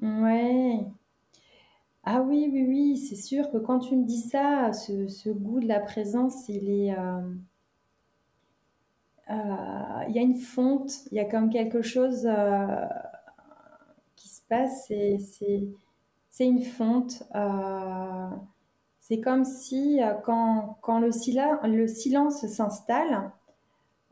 Ouais. 0.00 0.86
Ah 2.04 2.20
oui, 2.22 2.48
oui, 2.52 2.64
oui, 2.68 2.96
c'est 2.96 3.16
sûr 3.16 3.50
que 3.50 3.58
quand 3.58 3.80
tu 3.80 3.96
me 3.96 4.04
dis 4.04 4.20
ça, 4.20 4.72
ce, 4.72 5.30
goût 5.30 5.60
de 5.60 5.66
la 5.66 5.80
présence, 5.80 6.48
il 6.48 6.70
est... 6.70 6.96
Euh, 6.96 7.20
euh, 7.20 7.34
il 9.28 10.14
y 10.14 10.18
a 10.18 10.22
une 10.22 10.38
fonte, 10.38 10.92
il 11.10 11.16
y 11.16 11.20
a 11.20 11.24
comme 11.24 11.50
quelque 11.50 11.82
chose 11.82 12.26
euh, 12.26 12.86
qui 14.16 14.28
se 14.28 14.40
passe, 14.48 14.90
c'est 16.30 16.46
une 16.46 16.62
fonte. 16.62 17.22
c'est 19.00 19.20
comme 19.20 19.44
si 19.44 20.00
quand, 20.24 20.98
le, 21.00 21.68
le 21.68 21.86
silence 21.86 22.46
s'installe, 22.46 23.32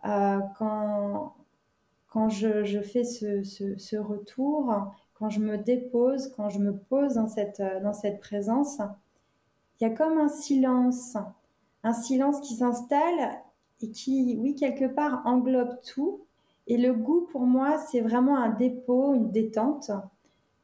quand, 0.03 1.35
quand 2.09 2.29
je, 2.29 2.81
fais 2.81 3.05
ce, 3.05 3.97
retour, 3.97 4.75
quand 5.15 5.31
je 5.31 5.41
me 5.41 5.59
dépose, 5.59 6.33
quand 6.37 6.49
je 6.49 6.59
me 6.59 6.77
pose 6.77 7.15
dans 7.15 7.29
cette, 7.29 7.63
dans 7.83 7.93
cette 7.93 8.21
présence, 8.21 8.81
il 9.79 9.85
y 9.85 9.87
a 9.87 9.95
comme 9.95 10.19
un 10.19 10.29
silence, 10.29 11.17
un 11.83 11.93
silence 11.93 12.41
qui 12.41 12.55
s'installe 12.55 13.39
et 13.81 13.91
qui, 13.91 14.37
oui, 14.39 14.55
quelque 14.55 14.87
part 14.87 15.23
englobe 15.25 15.81
tout. 15.83 16.21
Et 16.67 16.77
le 16.77 16.93
goût, 16.93 17.29
pour 17.31 17.43
moi, 17.43 17.79
c'est 17.79 18.01
vraiment 18.01 18.37
un 18.39 18.51
dépôt, 18.51 19.15
une 19.15 19.31
détente, 19.31 19.91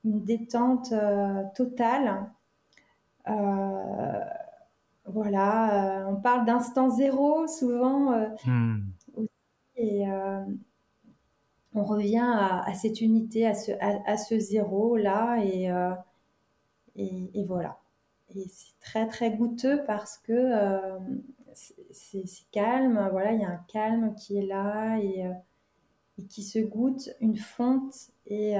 une 0.04 0.24
détente 0.24 0.92
euh, 0.92 1.42
totale. 1.54 2.30
Euh, 3.28 4.20
voilà, 5.06 6.00
euh, 6.00 6.06
on 6.08 6.16
parle 6.16 6.44
d'instant 6.44 6.88
zéro 6.88 7.46
souvent. 7.46 8.28
Hmm. 8.44 8.80
Et, 9.76 10.04
on 11.74 11.84
revient 11.84 12.18
à, 12.22 12.74
cette 12.74 13.00
unité, 13.00 13.46
à 13.46 13.54
ce, 13.54 13.72
à, 13.80 14.16
ce 14.18 14.38
zéro-là, 14.38 15.38
et, 15.42 15.70
et, 16.96 17.44
voilà. 17.46 17.78
Et 18.34 18.44
c'est 18.50 18.78
très, 18.80 19.06
très 19.06 19.30
goûteux 19.30 19.82
parce 19.86 20.18
que 20.18 20.52
c'est 21.54 22.24
calme, 22.50 23.08
voilà, 23.10 23.32
il 23.32 23.40
y 23.40 23.44
a 23.44 23.50
un 23.50 23.64
calme 23.68 24.14
qui 24.14 24.38
est 24.38 24.46
là 24.46 24.98
et, 24.98 25.26
euh, 25.26 25.32
qui 26.28 26.42
se 26.42 26.58
goûte, 26.58 27.10
une 27.20 27.36
fonte, 27.36 27.94
et, 28.26 28.56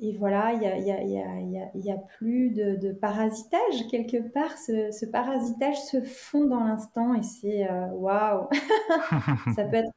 et 0.00 0.16
voilà, 0.16 0.52
il 0.52 0.60
n'y 0.60 0.66
a, 0.66 0.78
y 0.78 0.90
a, 0.92 1.02
y 1.02 1.18
a, 1.58 1.70
y 1.74 1.90
a, 1.90 1.96
plus 1.96 2.50
de, 2.50 2.92
parasitage 2.92 3.88
quelque 3.90 4.28
part. 4.28 4.56
Ce, 4.56 5.06
parasitage 5.06 5.80
se 5.82 6.00
fond 6.02 6.44
dans 6.46 6.60
l'instant 6.60 7.14
et 7.14 7.22
c'est 7.22 7.68
waouh! 7.92 8.48
Ça 9.56 9.64
peut 9.64 9.76
être 9.76 9.92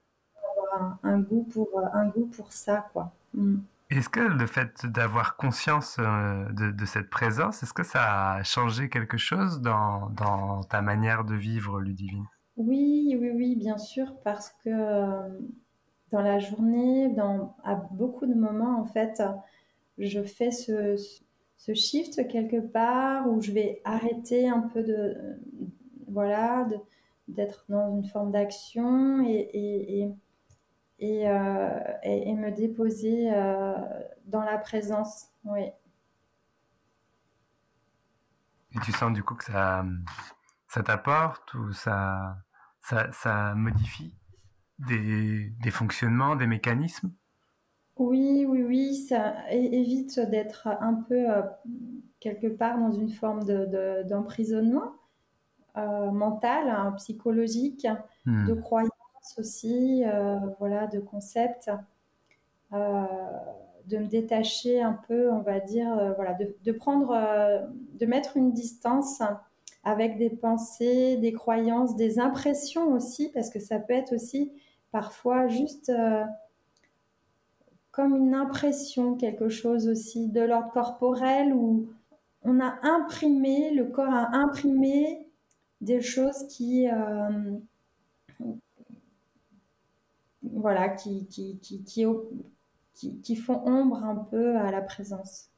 un, 1.03 1.19
goût 1.19 1.43
pour 1.43 1.67
euh, 1.77 1.85
un 1.93 2.07
goût 2.07 2.25
pour 2.25 2.51
ça 2.51 2.87
quoi. 2.93 3.11
Mm. 3.33 3.57
Est-ce 3.91 4.07
que 4.07 4.21
le 4.21 4.47
fait 4.47 4.85
d'avoir 4.85 5.35
conscience 5.35 5.97
euh, 5.99 6.45
de, 6.53 6.85
cette 6.85 7.09
présence, 7.09 7.61
est-ce 7.61 7.73
que 7.73 7.83
ça 7.83 8.35
a 8.35 8.43
changé 8.43 8.87
quelque 8.87 9.17
chose 9.17 9.61
dans, 9.61 10.63
ta 10.69 10.81
manière 10.81 11.25
de 11.25 11.35
vivre 11.35 11.81
Ludivine? 11.81 12.23
Oui, 12.55 13.17
oui, 13.19 13.31
oui, 13.35 13.55
bien 13.57 13.77
sûr, 13.77 14.15
parce 14.23 14.55
que 14.63 14.69
euh, 14.69 15.29
dans 16.11 16.21
la 16.21 16.39
journée, 16.39 17.09
dans, 17.09 17.57
à 17.65 17.75
beaucoup 17.75 18.25
de 18.25 18.33
moments, 18.33 18.79
en 18.79 18.85
fait, 18.85 19.21
je 19.97 20.23
fais 20.23 20.51
ce, 20.51 20.95
shift 21.73 22.27
quelque 22.29 22.61
part 22.61 23.29
où 23.29 23.41
je 23.41 23.51
vais 23.51 23.81
arrêter 23.83 24.47
un 24.47 24.61
peu 24.61 24.83
de, 24.83 25.17
voilà, 26.07 26.65
d'être 27.27 27.65
dans 27.67 27.93
une 27.93 28.05
forme 28.05 28.31
d'action 28.31 29.21
et, 29.27 30.09
et, 31.01 31.23
et, 32.03 32.33
me 32.35 32.51
déposer 32.51 33.33
euh, 33.33 33.73
dans 34.25 34.43
la 34.43 34.57
présence. 34.57 35.27
Oui. 35.43 35.65
Et 38.73 38.79
tu 38.83 38.91
sens 38.91 39.11
du 39.11 39.23
coup 39.23 39.35
que 39.35 39.43
ça, 39.43 39.83
ça 40.67 40.83
t'apporte 40.83 41.53
ou 41.55 41.73
ça, 41.73 42.37
ça, 42.81 43.11
ça 43.11 43.53
modifie 43.55 44.15
des, 44.87 45.49
des, 45.61 45.71
fonctionnements, 45.71 46.35
des 46.35 46.47
mécanismes? 46.47 47.11
Oui, 47.97 48.45
oui, 48.47 48.63
oui, 48.63 48.95
ça 48.95 49.35
évite 49.51 50.19
d'être 50.19 50.67
un 50.67 50.93
peu 50.93 51.29
euh, 51.29 51.41
quelque 52.19 52.47
part 52.47 52.79
dans 52.79 52.91
une 52.91 53.09
forme 53.09 53.43
d'emprisonnement 54.05 54.93
de, 55.75 56.11
mental, 56.11 56.69
hein, 56.69 56.93
psychologique, 56.93 57.87
hmm. 58.25 58.47
de 58.47 58.53
croyance 58.53 58.90
aussi, 59.39 60.03
euh, 60.05 60.37
voilà, 60.59 60.87
de 60.87 60.99
concepts, 60.99 61.71
euh, 62.73 63.03
de 63.87 63.97
me 63.97 64.07
détacher 64.07 64.81
un 64.81 64.93
peu, 65.07 65.31
on 65.31 65.39
va 65.39 65.59
dire, 65.59 65.91
euh, 65.97 66.13
voilà, 66.13 66.33
de, 66.33 66.71
prendre, 66.71 67.15
de 67.99 68.05
mettre 68.05 68.37
une 68.37 68.51
distance 68.53 69.21
avec 69.83 70.17
des 70.17 70.29
pensées, 70.29 71.17
des 71.17 71.33
croyances, 71.33 71.95
des 71.95 72.19
impressions 72.19 72.93
aussi, 72.93 73.29
parce 73.29 73.49
que 73.49 73.59
ça 73.59 73.79
peut 73.79 73.93
être 73.93 74.13
aussi 74.13 74.51
parfois 74.91 75.47
juste 75.47 75.91
comme 77.91 78.15
une 78.15 78.35
impression, 78.35 79.15
quelque 79.15 79.49
chose 79.49 79.87
aussi 79.87 80.29
de 80.29 80.41
l'ordre 80.41 80.71
corporel 80.71 81.53
où 81.53 81.89
on 82.43 82.59
a 82.59 82.75
imprimé, 82.83 83.71
le 83.71 83.85
corps 83.85 84.13
a 84.13 84.35
imprimé 84.35 85.27
des 85.81 86.01
choses 86.01 86.47
qui, 86.47 86.87
voilà, 90.43 90.89
qui, 90.89 91.27
qui, 91.27 91.59
qui, 91.59 91.81
qui, 93.21 93.35
font 93.35 93.61
ombre 93.65 94.03
un 94.03 94.15
peu 94.15 94.57
à 94.57 94.71
la 94.71 94.81
présence. 94.81 95.49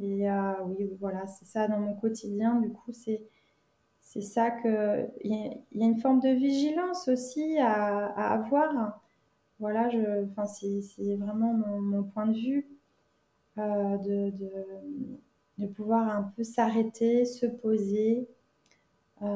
Et 0.00 0.30
euh, 0.30 0.52
oui, 0.66 0.90
voilà, 1.00 1.26
c'est 1.26 1.44
ça 1.44 1.68
dans 1.68 1.80
mon 1.80 1.94
quotidien. 1.94 2.60
Du 2.60 2.70
coup, 2.70 2.92
c'est 2.92 3.22
c'est 4.00 4.20
ça 4.20 4.50
que 4.50 5.08
il 5.24 5.32
y, 5.72 5.82
a 5.82 5.86
une 5.86 5.98
forme 6.00 6.20
de 6.20 6.28
vigilance 6.30 7.08
aussi 7.08 7.58
à, 7.58 8.06
avoir. 8.32 9.00
Voilà, 9.60 9.88
je, 9.90 10.24
enfin, 10.30 10.46
c'est 10.46 11.16
vraiment 11.16 11.54
mon, 11.54 12.02
point 12.02 12.26
de 12.26 12.34
vue 12.36 12.66
euh, 13.58 13.96
de, 13.98 14.30
de, 14.30 14.50
de, 15.58 15.66
pouvoir 15.66 16.08
un 16.08 16.24
peu 16.36 16.42
s'arrêter, 16.44 17.24
se 17.24 17.46
poser. 17.46 18.28
Euh, 19.22 19.26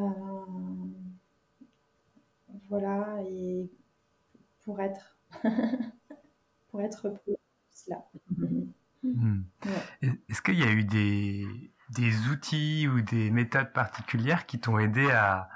voilà, 2.68 3.18
et 3.30 3.70
pour 4.66 4.80
être, 4.80 5.16
pour 6.70 6.82
être 6.82 7.08
plus 7.08 7.36
là. 7.88 8.04
Est-ce 10.02 10.42
qu'il 10.42 10.58
y 10.58 10.64
a 10.64 10.70
eu 10.72 10.84
des, 10.84 11.46
des 11.90 12.28
outils 12.28 12.88
ou 12.88 13.00
des 13.00 13.30
méthodes 13.30 13.72
particulières 13.72 14.44
qui 14.46 14.58
t'ont 14.60 14.78
aidé 14.78 15.10
à, 15.10 15.48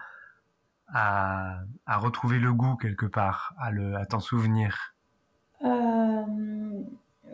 à, 0.88 1.59
à, 1.87 1.99
retrouver 1.99 2.38
le 2.38 2.55
goût 2.55 2.76
quelque 2.76 3.07
part, 3.07 3.55
à, 3.59 3.71
le, 3.71 3.97
à 3.97 4.07
t'en 4.07 4.21
souvenir? 4.21 4.95
Euh, 5.64 6.25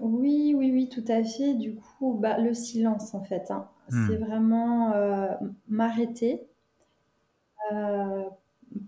Oui, 0.00 0.54
oui, 0.56 0.70
oui, 0.72 0.88
tout 0.88 1.04
à 1.08 1.22
fait. 1.22 1.54
Du 1.54 1.76
coup, 1.76 2.18
bah, 2.20 2.38
le 2.38 2.54
silence 2.54 3.14
en 3.14 3.22
fait. 3.22 3.50
Hein. 3.50 3.68
Hmm. 3.90 4.06
C'est 4.06 4.16
vraiment 4.16 4.92
euh, 4.94 5.34
m'arrêter. 5.68 6.48
Euh, 7.72 8.24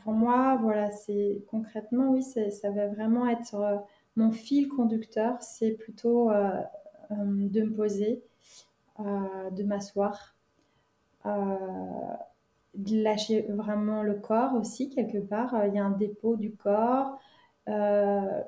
pour 0.02 0.12
moi, 0.12 0.58
voilà, 0.62 0.90
c'est 0.90 1.42
concrètement, 1.50 2.10
oui, 2.10 2.22
ça 2.22 2.70
va 2.70 2.86
vraiment 2.88 3.28
être 3.28 3.84
mon 4.16 4.32
fil 4.32 4.68
conducteur. 4.68 5.40
C'est 5.42 5.72
plutôt 5.72 6.30
de 7.10 7.62
me 7.62 7.72
poser 7.72 8.22
euh, 9.00 9.50
de 9.50 9.62
m'asseoir, 9.62 10.34
euh, 11.24 11.30
de 12.74 13.00
lâcher 13.00 13.42
vraiment 13.48 14.02
le 14.02 14.14
corps 14.14 14.54
aussi 14.54 14.90
quelque 14.90 15.18
part. 15.18 15.54
Il 15.66 15.74
y 15.74 15.78
a 15.78 15.84
un 15.84 15.92
dépôt 15.92 16.34
du 16.36 16.50
corps. 16.52 17.16
Euh, 17.68 18.42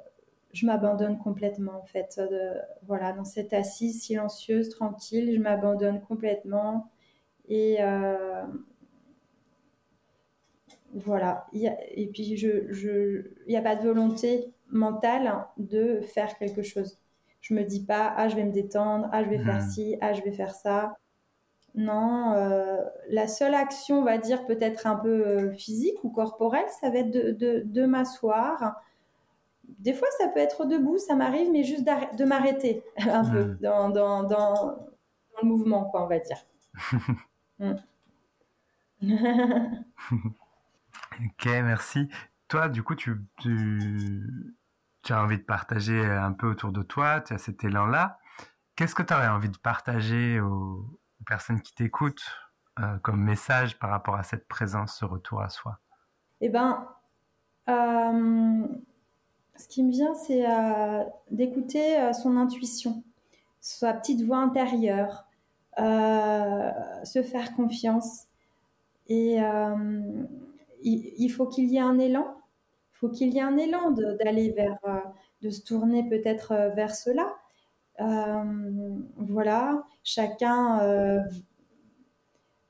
je 0.53 0.67
m'abandonne 0.67 1.19
complètement 1.19 1.77
en 1.81 1.85
fait. 1.85 2.21
voilà, 2.83 3.13
dans 3.13 3.25
cette 3.25 3.53
assise 3.53 4.03
silencieuse, 4.03 4.71
tranquille, 4.71 5.33
je 5.33 5.41
m'abandonne 5.41 6.01
complètement. 6.01 6.91
Et 7.49 7.79
voilà. 10.95 11.47
et 11.53 12.09
puis, 12.09 12.37
je, 12.37 13.25
il 13.47 13.51
n'y 13.51 13.57
a 13.57 13.63
pas 13.63 13.77
de 13.77 13.87
volonté 13.87 14.53
mentale 14.71 15.47
de 15.57 16.01
faire 16.01 16.37
quelque 16.39 16.63
chose. 16.63 16.99
Je 17.41 17.55
me 17.55 17.63
dis 17.63 17.85
pas, 17.85 18.13
ah, 18.17 18.29
je 18.29 18.37
vais 18.37 18.45
me 18.45 18.53
détendre, 18.53 19.09
ah, 19.13 19.25
je 19.25 19.31
vais 19.31 19.39
faire 19.39 19.59
hmm. 19.59 19.71
ci, 19.71 19.97
ah, 20.01 20.13
je 20.13 20.23
vais 20.23 20.33
faire 20.33 20.55
ça. 20.55 20.97
Non, 21.75 22.33
euh, 22.35 22.83
la 23.09 23.29
seule 23.29 23.55
action, 23.55 24.01
on 24.01 24.05
va 24.05 24.19
dire 24.19 24.45
peut-être 24.47 24.87
un 24.87 24.97
peu 24.97 25.27
euh, 25.27 25.53
physique 25.53 26.03
ou 26.03 26.11
corporelle, 26.11 26.69
ça 26.81 26.91
va 26.91 26.99
être 26.99 27.11
de, 27.11 27.63
de, 27.65 27.87
m'asseoir. 27.87 28.81
Des 29.79 29.95
fois, 29.95 30.09
ça 30.19 30.29
peut 30.29 30.41
être 30.41 30.67
debout, 30.67 30.99
ça 30.99 31.15
m'arrive, 31.15 31.51
mais 31.51 31.63
juste 31.63 31.85
de 31.85 32.25
m'arrêter 32.25 32.83
un 32.99 33.25
peu 33.25 33.45
hmm. 33.45 33.59
dans, 33.61 33.91
dans, 33.91 34.25
dans, 34.25 34.77
le 35.43 35.49
mouvement, 35.49 35.85
quoi, 35.85 36.05
on 36.05 36.09
va 36.09 36.19
dire. 36.19 36.39
Hmm. 37.63 37.75
ok, 41.25 41.47
merci. 41.47 42.09
Toi, 42.49 42.69
du 42.69 42.83
coup, 42.83 42.95
tu, 42.95 43.17
as 45.09 45.23
envie 45.23 45.39
de 45.39 45.43
partager 45.43 46.05
un 46.05 46.33
peu 46.33 46.49
autour 46.49 46.73
de 46.73 46.83
toi, 46.83 47.21
tu 47.21 47.33
as 47.33 47.39
cet 47.39 47.65
élan-là. 47.65 48.19
Qu'est-ce 48.77 48.95
que 48.95 49.03
tu 49.03 49.15
aurais 49.15 49.29
envie 49.29 49.51
de 49.51 49.59
partager 49.59 50.41
aux, 50.41 50.85
personnes 51.27 51.61
qui 51.61 51.75
t'écoutent 51.75 52.25
euh, 52.81 52.97
comme 53.03 53.23
message 53.23 53.79
par 53.79 53.91
rapport 53.91 54.17
à 54.17 54.23
cette 54.23 54.49
présence, 54.49 54.97
ce 54.97 55.05
retour 55.05 55.43
à 55.43 55.51
soi? 55.51 55.79
Eh 56.41 56.49
ben, 56.49 56.89
euh, 57.69 58.67
ce 59.55 59.69
qui 59.69 59.85
me 59.85 59.91
vient, 59.91 60.15
c'est 60.15 60.51
euh, 60.51 61.05
d'écouter 61.31 62.13
son 62.15 62.37
intuition, 62.37 63.05
sa 63.61 63.93
petite 63.93 64.23
voix 64.23 64.39
intérieure, 64.39 65.27
se 65.77 67.23
faire 67.23 67.55
confiance. 67.55 68.27
Et 69.09 69.41
il 70.83 71.29
faut 71.29 71.47
qu'il 71.47 71.67
y 71.71 71.77
ait 71.77 71.81
un 71.81 71.99
élan 71.99 72.41
faut 73.01 73.09
qu'il 73.09 73.33
y 73.33 73.39
ait 73.39 73.43
un 73.43 73.57
élan 73.57 73.93
d'aller 73.93 74.53
vers, 74.53 74.79
euh, 74.85 75.01
de 75.41 75.49
se 75.49 75.63
tourner 75.63 76.07
peut-être 76.09 76.53
euh, 76.53 76.69
vers 76.69 76.95
cela. 76.95 77.35
Euh, 78.01 78.99
voilà, 79.17 79.85
chacun, 80.05 81.23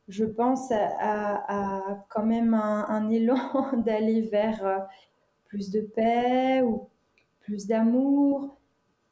je 0.09 0.25
pense, 0.25 0.73
a, 0.73 2.05
quand 2.09 2.25
même 2.25 2.55
un, 2.55 3.09
élan 3.11 3.37
d'aller 3.85 4.23
vers 4.23 4.89
plus 5.47 5.71
de 5.71 5.81
paix 5.81 6.63
ou 6.63 6.89
plus 7.41 7.67
d'amour. 7.67 8.57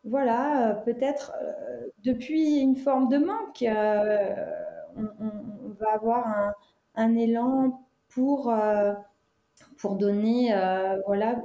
Voilà, 0.05 0.83
peut-être 0.85 1.33
depuis 2.03 2.59
une 2.59 2.77
forme 2.77 3.09
de 3.09 3.19
manque, 3.19 3.65
on, 4.97 5.69
va 5.79 5.93
avoir 5.93 6.27
un, 6.27 6.55
un 6.97 7.15
élan 7.15 7.88
pour 8.19 8.53
pour 9.79 9.95
donner 9.95 10.53
euh, 10.53 11.01
voilà 11.07 11.41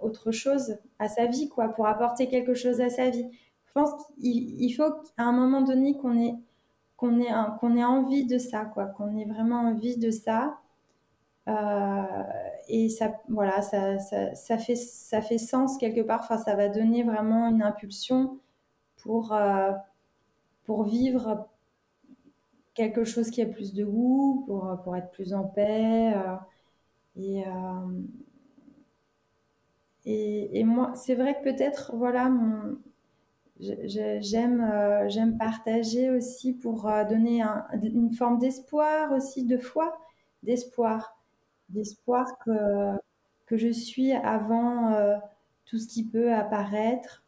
autre 0.00 0.32
chose 0.32 0.76
à 0.98 1.08
sa 1.08 1.26
vie 1.26 1.48
quoi 1.48 1.68
pour 1.68 1.86
apporter 1.86 2.28
quelque 2.28 2.54
chose 2.54 2.80
à 2.80 2.88
sa 2.88 3.10
vie. 3.10 3.26
Je 3.66 3.72
pense 3.72 3.90
qu'il 4.18 4.74
faut 4.74 4.90
qu'à 4.90 5.22
un 5.22 5.32
moment 5.32 5.62
donné 5.62 5.96
qu'on 5.96 6.18
ait 6.18 6.34
qu'on 6.96 7.20
ait 7.20 7.78
ait 7.80 7.84
envie 7.84 8.26
de 8.26 8.38
ça 8.38 8.64
quoi 8.64 8.86
qu'on 8.86 9.16
ait 9.16 9.24
vraiment 9.24 9.60
envie 9.60 9.96
de 9.96 10.10
ça. 10.10 10.58
Euh, 11.48 12.02
et 12.68 12.88
ça 12.88 13.12
voilà 13.28 13.62
ça, 13.62 13.98
ça, 13.98 14.58
fait 14.58 14.76
ça 14.76 15.20
fait 15.20 15.38
sens 15.38 15.76
quelque 15.78 16.00
part. 16.00 16.20
Enfin 16.22 16.38
ça 16.38 16.56
va 16.56 16.68
donner 16.68 17.02
vraiment 17.02 17.48
une 17.48 17.62
impulsion 17.62 18.38
pour 19.02 19.32
euh, 19.32 19.72
pour 20.64 20.84
vivre 20.84 21.48
quelque 22.74 23.04
chose 23.04 23.30
qui 23.30 23.42
a 23.42 23.46
plus 23.46 23.74
de 23.74 23.84
goût 23.84 24.44
pour 24.46 24.80
pour 24.84 24.96
être 24.96 25.10
plus 25.10 25.34
en 25.34 25.44
paix 25.44 26.14
et, 27.16 27.44
euh, 27.46 28.02
et, 30.04 30.60
et, 30.60 30.64
moi, 30.64 30.92
c'est 30.94 31.14
vrai 31.14 31.34
que 31.38 31.44
peut-être, 31.44 31.94
voilà, 31.96 32.28
mon, 32.28 32.78
j'aime 33.60 34.60
euh, 34.60 35.08
j'aime 35.08 35.38
partager 35.38 36.10
aussi 36.10 36.52
pour 36.54 36.88
euh, 36.88 37.04
donner 37.04 37.42
une 37.82 38.10
forme 38.12 38.38
d'espoir 38.38 39.12
aussi, 39.12 39.44
de 39.44 39.58
foi, 39.58 39.96
d'espoir, 40.42 41.16
d'espoir 41.68 42.26
que, 42.44 42.96
que 43.46 43.56
je 43.56 43.68
suis 43.68 44.12
avant 44.12 45.20
tout 45.66 45.78
ce 45.78 45.86
qui 45.88 46.04
peut 46.04 46.32
apparaître, 46.32 47.22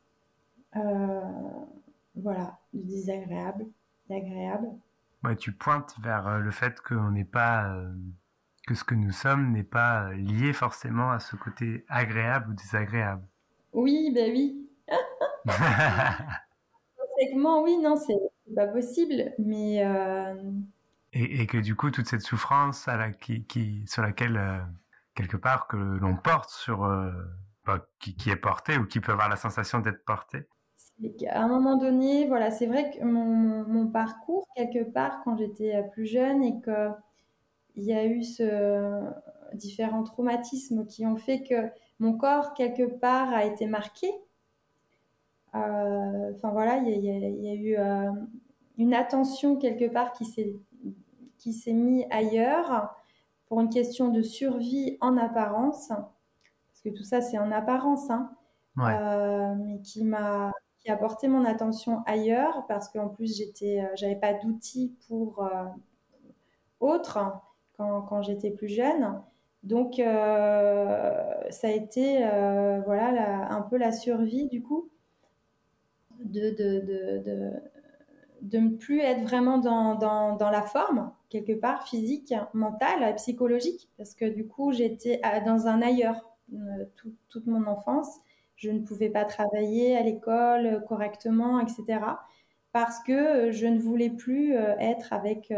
voilà, 2.16 2.58
de 2.72 2.82
désagréable, 2.82 3.66
d'agréable. 4.08 4.68
Ouais, 5.24 5.36
tu 5.36 5.52
pointes 5.52 5.94
vers 6.00 6.38
le 6.38 6.50
fait 6.50 6.80
qu'on 6.80 7.10
n'est 7.10 7.24
pas 7.24 7.74
que 8.66 8.74
ce 8.74 8.84
que 8.84 8.94
nous 8.94 9.10
sommes 9.10 9.52
n'est 9.52 9.62
pas 9.62 10.12
lié 10.12 10.52
forcément 10.52 11.10
à 11.10 11.18
ce 11.18 11.36
côté 11.36 11.84
agréable 11.88 12.50
ou 12.50 12.54
désagréable. 12.54 13.22
Oui, 13.72 14.12
ben 14.14 14.30
oui. 14.30 14.68
Oui, 17.64 17.78
non, 17.78 17.96
c'est 17.96 18.18
pas 18.54 18.66
possible, 18.66 19.32
mais. 19.38 19.84
Euh, 19.84 20.34
et, 21.12 21.46
que 21.46 21.58
du 21.58 21.76
coup, 21.76 21.90
toute 21.90 22.06
cette 22.06 22.22
souffrance 22.22 22.88
à 22.88 22.96
la, 22.96 23.10
qui, 23.10 23.44
qui, 23.44 23.84
sur 23.86 24.02
laquelle, 24.02 24.36
euh, 24.36 24.58
quelque 25.14 25.36
part, 25.36 25.68
que 25.68 25.76
l'on 25.76 26.16
porte 26.16 26.50
sur. 26.50 26.84
Euh, 26.84 27.10
bah, 27.64 27.86
qui, 27.98 28.14
qui, 28.14 28.28
est 28.30 28.36
porté 28.36 28.76
ou 28.76 28.84
qui 28.84 29.00
peut 29.00 29.12
avoir 29.12 29.30
la 29.30 29.36
sensation 29.36 29.78
d'être 29.78 30.04
porté. 31.00 31.28
À 31.28 31.42
un 31.42 31.48
moment 31.48 31.76
donné, 31.76 32.26
voilà, 32.26 32.50
c'est 32.50 32.66
vrai 32.66 32.90
que 32.90 33.04
mon, 33.04 33.64
mon, 33.66 33.86
parcours, 33.86 34.46
quelque 34.56 34.84
part, 34.84 35.22
quand 35.24 35.36
j'étais 35.36 35.82
plus 35.92 36.06
jeune 36.06 36.42
et 36.42 36.60
que 36.60 36.90
il 37.76 37.84
y 37.84 37.92
a 37.92 38.06
eu 38.06 38.22
ce, 38.22 39.02
différents 39.54 40.02
traumatismes 40.02 40.86
qui 40.86 41.06
ont 41.06 41.16
fait 41.16 41.42
que 41.42 41.70
mon 41.98 42.16
corps, 42.16 42.54
quelque 42.54 42.84
part, 42.84 43.32
a 43.32 43.44
été 43.44 43.66
marqué. 43.66 44.08
Euh, 45.54 46.32
enfin 46.34 46.50
voilà, 46.50 46.78
il 46.78 47.04
y, 47.04 47.48
a 47.48 47.54
eu 47.54 47.76
euh, 47.78 48.10
une 48.76 48.92
attention 48.92 49.56
quelque 49.56 49.88
part 49.88 50.12
qui 50.12 50.24
s'est 50.24 50.56
qui 51.38 51.52
s'est 51.52 51.72
mis 51.72 52.06
ailleurs 52.10 52.92
pour 53.46 53.60
une 53.60 53.68
question 53.68 54.08
de 54.08 54.22
survie 54.22 54.96
en 55.00 55.16
apparence, 55.16 55.88
parce 55.88 56.82
que 56.82 56.88
tout 56.88 57.04
ça 57.04 57.20
c'est 57.20 57.38
en 57.38 57.52
apparence, 57.52 58.10
hein, 58.10 58.32
euh, 58.78 59.54
mais 59.56 59.80
qui 59.82 60.04
m'a 60.04 60.50
qui 60.84 60.90
a 60.90 60.96
porté 60.96 61.28
mon 61.28 61.44
attention 61.44 62.02
ailleurs 62.06 62.64
parce 62.68 62.88
qu'en 62.88 63.08
plus 63.08 63.36
j'étais, 63.36 63.80
euh, 63.80 63.86
j'avais 63.94 64.16
pas 64.16 64.34
d'outils 64.34 64.94
pour 65.08 65.42
euh, 65.44 65.64
autre 66.80 67.18
quand, 67.76 68.02
quand 68.02 68.22
j'étais 68.22 68.50
plus 68.50 68.68
jeune. 68.68 69.20
Donc 69.62 69.94
ça 69.96 71.68
a 71.68 71.70
été 71.70 72.18
voilà 72.84 73.48
un 73.50 73.62
peu 73.62 73.78
la 73.78 73.92
survie 73.92 74.46
du 74.46 74.62
coup 74.62 74.90
de, 76.20 76.50
de, 76.50 76.80
de, 76.80 77.50
de 78.44 78.58
ne 78.58 78.68
plus 78.76 79.00
être 79.00 79.22
vraiment 79.22 79.58
dans, 79.58 79.94
dans, 79.94 80.36
dans, 80.36 80.50
la 80.50 80.62
forme, 80.62 81.10
quelque 81.30 81.52
part, 81.52 81.86
physique, 81.88 82.34
mentale, 82.52 83.14
psychologique, 83.16 83.88
parce 83.96 84.14
que 84.14 84.26
du 84.26 84.46
coup, 84.46 84.72
j'étais 84.72 85.20
dans 85.46 85.66
un 85.66 85.80
ailleurs 85.82 86.30
euh, 86.52 86.84
toute 87.28 87.46
mon 87.46 87.66
enfance. 87.66 88.20
Je 88.56 88.70
ne 88.70 88.80
pouvais 88.80 89.10
pas 89.10 89.24
travailler 89.24 89.96
à 89.96 90.02
l'école 90.02 90.66
euh, 90.66 90.80
correctement, 90.80 91.60
etc. 91.60 92.24
Parce 92.72 93.00
que 93.04 93.50
je 93.52 93.66
ne 93.66 93.78
voulais 93.78 94.10
plus 94.10 94.56
euh, 94.56 94.74
être 94.78 95.12
avec, 95.12 95.52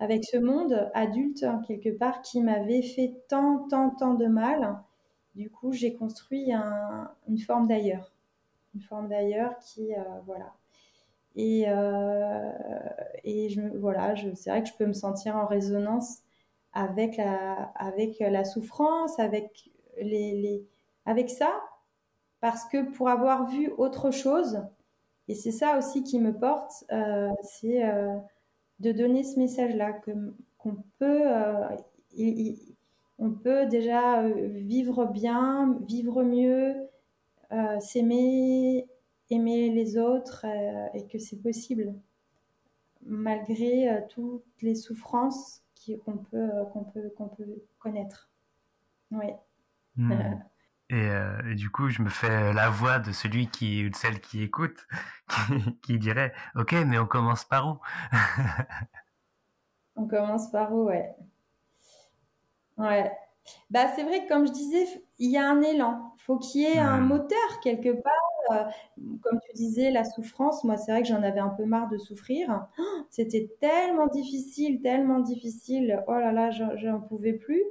avec 0.00 0.24
ce 0.24 0.38
monde 0.38 0.90
adulte, 0.94 1.44
quelque 1.66 1.90
part, 1.90 2.22
qui 2.22 2.40
m'avait 2.42 2.82
fait 2.82 3.14
tant, 3.28 3.66
tant, 3.68 3.90
tant 3.90 4.14
de 4.14 4.26
mal. 4.26 4.78
Du 5.34 5.50
coup, 5.50 5.72
j'ai 5.72 5.94
construit 5.94 6.52
un, 6.52 7.10
une 7.28 7.38
forme 7.38 7.68
d'ailleurs. 7.68 8.12
Une 8.74 8.82
forme 8.82 9.08
d'ailleurs 9.08 9.58
qui, 9.58 9.92
voilà, 10.26 10.54
et, 11.36 11.64
euh, 11.68 12.50
et 13.24 13.48
je, 13.48 13.60
voilà, 13.78 14.14
c'est 14.34 14.50
vrai 14.50 14.62
que 14.62 14.68
je 14.68 14.74
peux 14.74 14.86
me 14.86 14.92
sentir 14.92 15.36
en 15.36 15.46
résonance 15.46 16.18
avec 16.74 17.16
la, 17.16 17.72
avec 17.76 18.18
la 18.20 18.44
souffrance, 18.44 19.18
avec, 19.18 19.70
les, 20.00 20.66
avec 21.06 21.30
ça, 21.30 21.60
parce 22.42 22.64
que 22.64 22.82
pour 22.82 23.08
avoir 23.08 23.46
vu 23.46 23.70
autre 23.78 24.10
chose, 24.10 24.60
et 25.28 25.34
c'est 25.36 25.52
ça 25.52 25.78
aussi 25.78 26.02
qui 26.02 26.18
me 26.18 26.36
porte, 26.36 26.84
euh, 26.90 27.30
c'est 27.40 27.84
euh, 27.84 28.16
de 28.80 28.90
donner 28.90 29.22
ce 29.22 29.38
message-là, 29.38 29.92
qu'on 30.58 30.76
peut, 30.98 31.22
euh, 31.24 31.68
on 33.20 33.30
peut 33.30 33.66
déjà 33.66 34.28
vivre 34.28 35.06
bien, 35.06 35.78
vivre 35.86 36.24
mieux, 36.24 36.74
s'aimer, 37.78 38.88
aimer 39.30 39.70
les 39.70 39.96
autres 39.96 40.44
et 40.94 41.06
que 41.06 41.18
c'est 41.18 41.40
possible 41.40 41.94
malgré 43.04 44.04
toutes 44.08 44.42
les 44.62 44.74
souffrances 44.74 45.62
qu'on 46.04 46.16
peut, 46.16 46.50
qu'on 46.72 46.84
peut, 46.84 47.12
qu'on 47.16 47.28
peut 47.28 47.62
connaître. 47.78 48.30
Oui. 49.12 49.26
Mmh. 49.96 50.12
Et, 50.90 51.08
euh, 51.08 51.50
et, 51.50 51.54
du 51.54 51.70
coup, 51.70 51.88
je 51.88 52.02
me 52.02 52.08
fais 52.08 52.52
la 52.52 52.68
voix 52.68 52.98
de 52.98 53.12
celui 53.12 53.48
qui 53.48 53.84
ou 53.86 53.90
de 53.90 53.96
celle 53.96 54.20
qui 54.20 54.42
écoute, 54.42 54.86
qui, 55.28 55.80
qui 55.80 55.98
dirait 55.98 56.32
Ok, 56.54 56.72
mais 56.72 56.98
on 56.98 57.06
commence 57.06 57.44
par 57.44 57.68
où? 57.68 57.78
On 59.96 60.06
commence 60.06 60.50
par 60.50 60.72
où, 60.72 60.84
ouais. 60.84 61.14
Ouais. 62.78 63.12
Bah, 63.70 63.88
c'est 63.94 64.04
vrai 64.04 64.24
que, 64.24 64.28
comme 64.28 64.46
je 64.46 64.52
disais, 64.52 64.86
il 65.18 65.30
y 65.30 65.36
a 65.36 65.48
un 65.48 65.60
élan. 65.62 66.14
faut 66.18 66.38
qu'il 66.38 66.62
y 66.62 66.64
ait 66.64 66.78
un 66.78 67.00
moteur 67.00 67.60
quelque 67.62 67.92
part 67.92 68.12
euh, 68.50 68.64
comme 69.22 69.38
tu 69.46 69.52
disais, 69.54 69.90
la 69.90 70.04
souffrance, 70.04 70.64
moi, 70.64 70.76
c'est 70.76 70.92
vrai 70.92 71.02
que 71.02 71.08
j'en 71.08 71.22
avais 71.22 71.40
un 71.40 71.50
peu 71.50 71.64
marre 71.64 71.88
de 71.88 71.98
souffrir. 71.98 72.66
C'était 73.10 73.50
tellement 73.60 74.06
difficile, 74.06 74.80
tellement 74.80 75.20
difficile. 75.20 76.02
Oh 76.06 76.14
là 76.14 76.32
là, 76.32 76.50
j'en 76.50 77.00
pouvais 77.00 77.32
plus. 77.32 77.62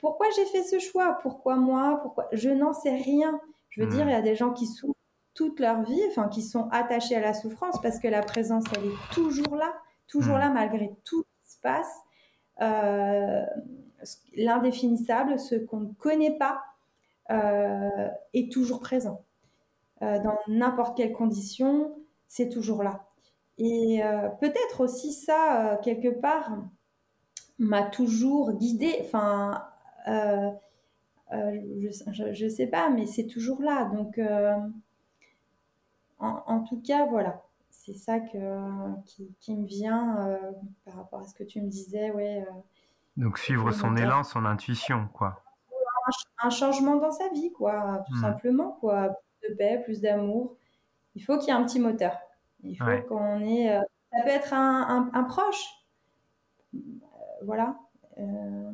Pourquoi 0.00 0.26
j'ai 0.36 0.46
fait 0.46 0.62
ce 0.62 0.78
choix? 0.78 1.18
Pourquoi 1.22 1.56
moi? 1.56 1.98
Pourquoi? 2.02 2.28
Je 2.32 2.50
n'en 2.50 2.72
sais 2.72 2.94
rien. 2.94 3.40
Je 3.68 3.82
veux 3.82 3.88
dire, 3.88 4.06
il 4.06 4.12
y 4.12 4.14
a 4.14 4.22
des 4.22 4.34
gens 4.34 4.52
qui 4.52 4.66
souffrent 4.66 4.94
toute 5.34 5.60
leur 5.60 5.82
vie, 5.82 6.02
enfin, 6.08 6.28
qui 6.28 6.42
sont 6.42 6.68
attachés 6.70 7.16
à 7.16 7.20
la 7.20 7.34
souffrance 7.34 7.80
parce 7.80 7.98
que 7.98 8.08
la 8.08 8.22
présence, 8.22 8.64
elle 8.76 8.86
est 8.86 9.14
toujours 9.14 9.56
là, 9.56 9.72
toujours 10.06 10.38
là 10.38 10.50
malgré 10.50 10.94
tout 11.04 11.22
ce 11.22 11.48
qui 11.48 11.56
se 11.56 11.60
passe. 11.60 12.00
Euh, 12.60 13.44
L'indéfinissable, 14.34 15.38
ce 15.38 15.56
qu'on 15.56 15.80
ne 15.80 15.92
connaît 15.92 16.36
pas, 16.38 16.62
euh, 17.30 18.08
est 18.32 18.50
toujours 18.50 18.80
présent. 18.80 19.24
Euh, 20.02 20.18
dans 20.20 20.38
n'importe 20.48 20.96
quelle 20.96 21.12
condition, 21.12 21.94
c'est 22.26 22.48
toujours 22.48 22.82
là. 22.82 23.06
Et 23.58 24.00
peut-être 24.40 24.80
aussi 24.80 25.12
ça, 25.12 25.78
quelque 25.82 26.08
part, 26.08 26.56
m'a 27.58 27.82
toujours 27.82 28.54
guidée. 28.54 28.96
Enfin, 29.02 29.69
je 31.32 32.44
ne 32.44 32.48
sais 32.48 32.66
pas, 32.66 32.90
mais 32.90 33.06
c'est 33.06 33.26
toujours 33.26 33.62
là. 33.62 33.84
Donc, 33.86 34.20
en, 36.18 36.42
en, 36.46 36.60
tout 36.62 36.80
cas, 36.80 37.06
voilà. 37.06 37.42
C'est 37.70 37.94
ça 37.94 38.20
que, 38.20 38.94
qui, 39.06 39.34
qui, 39.40 39.56
me 39.56 39.66
vient 39.66 40.38
par 40.84 40.96
rapport 40.96 41.20
à 41.20 41.26
ce 41.26 41.34
que 41.34 41.44
tu 41.44 41.60
me 41.62 41.68
disais. 41.68 42.10
Ouais, 42.10 42.46
Donc, 43.16 43.38
suivre 43.38 43.70
son 43.72 43.96
élan, 43.96 44.22
son 44.22 44.44
intuition, 44.44 45.08
quoi. 45.14 45.42
Un, 46.42 46.46
un, 46.46 46.50
changement 46.50 46.96
dans 46.96 47.10
sa 47.10 47.28
vie, 47.28 47.52
quoi, 47.52 48.04
tout 48.06 48.16
mmh. 48.16 48.20
simplement, 48.20 48.76
quoi 48.80 49.16
de 49.48 49.54
paix, 49.54 49.80
plus 49.84 50.00
d'amour. 50.00 50.56
Il 51.14 51.22
faut 51.22 51.38
qu'il 51.38 51.48
y 51.48 51.50
ait 51.50 51.60
un 51.60 51.64
petit 51.64 51.80
moteur. 51.80 52.16
Il 52.62 52.76
faut 52.76 52.84
ouais. 52.84 53.04
qu'on 53.04 53.40
ait. 53.40 53.76
Euh, 53.76 53.80
ça 54.12 54.22
peut 54.22 54.30
être 54.30 54.52
un, 54.52 55.10
un, 55.12 55.18
un 55.18 55.24
proche. 55.24 55.66
Euh, 56.74 56.78
voilà. 57.44 57.76
Euh, 58.18 58.72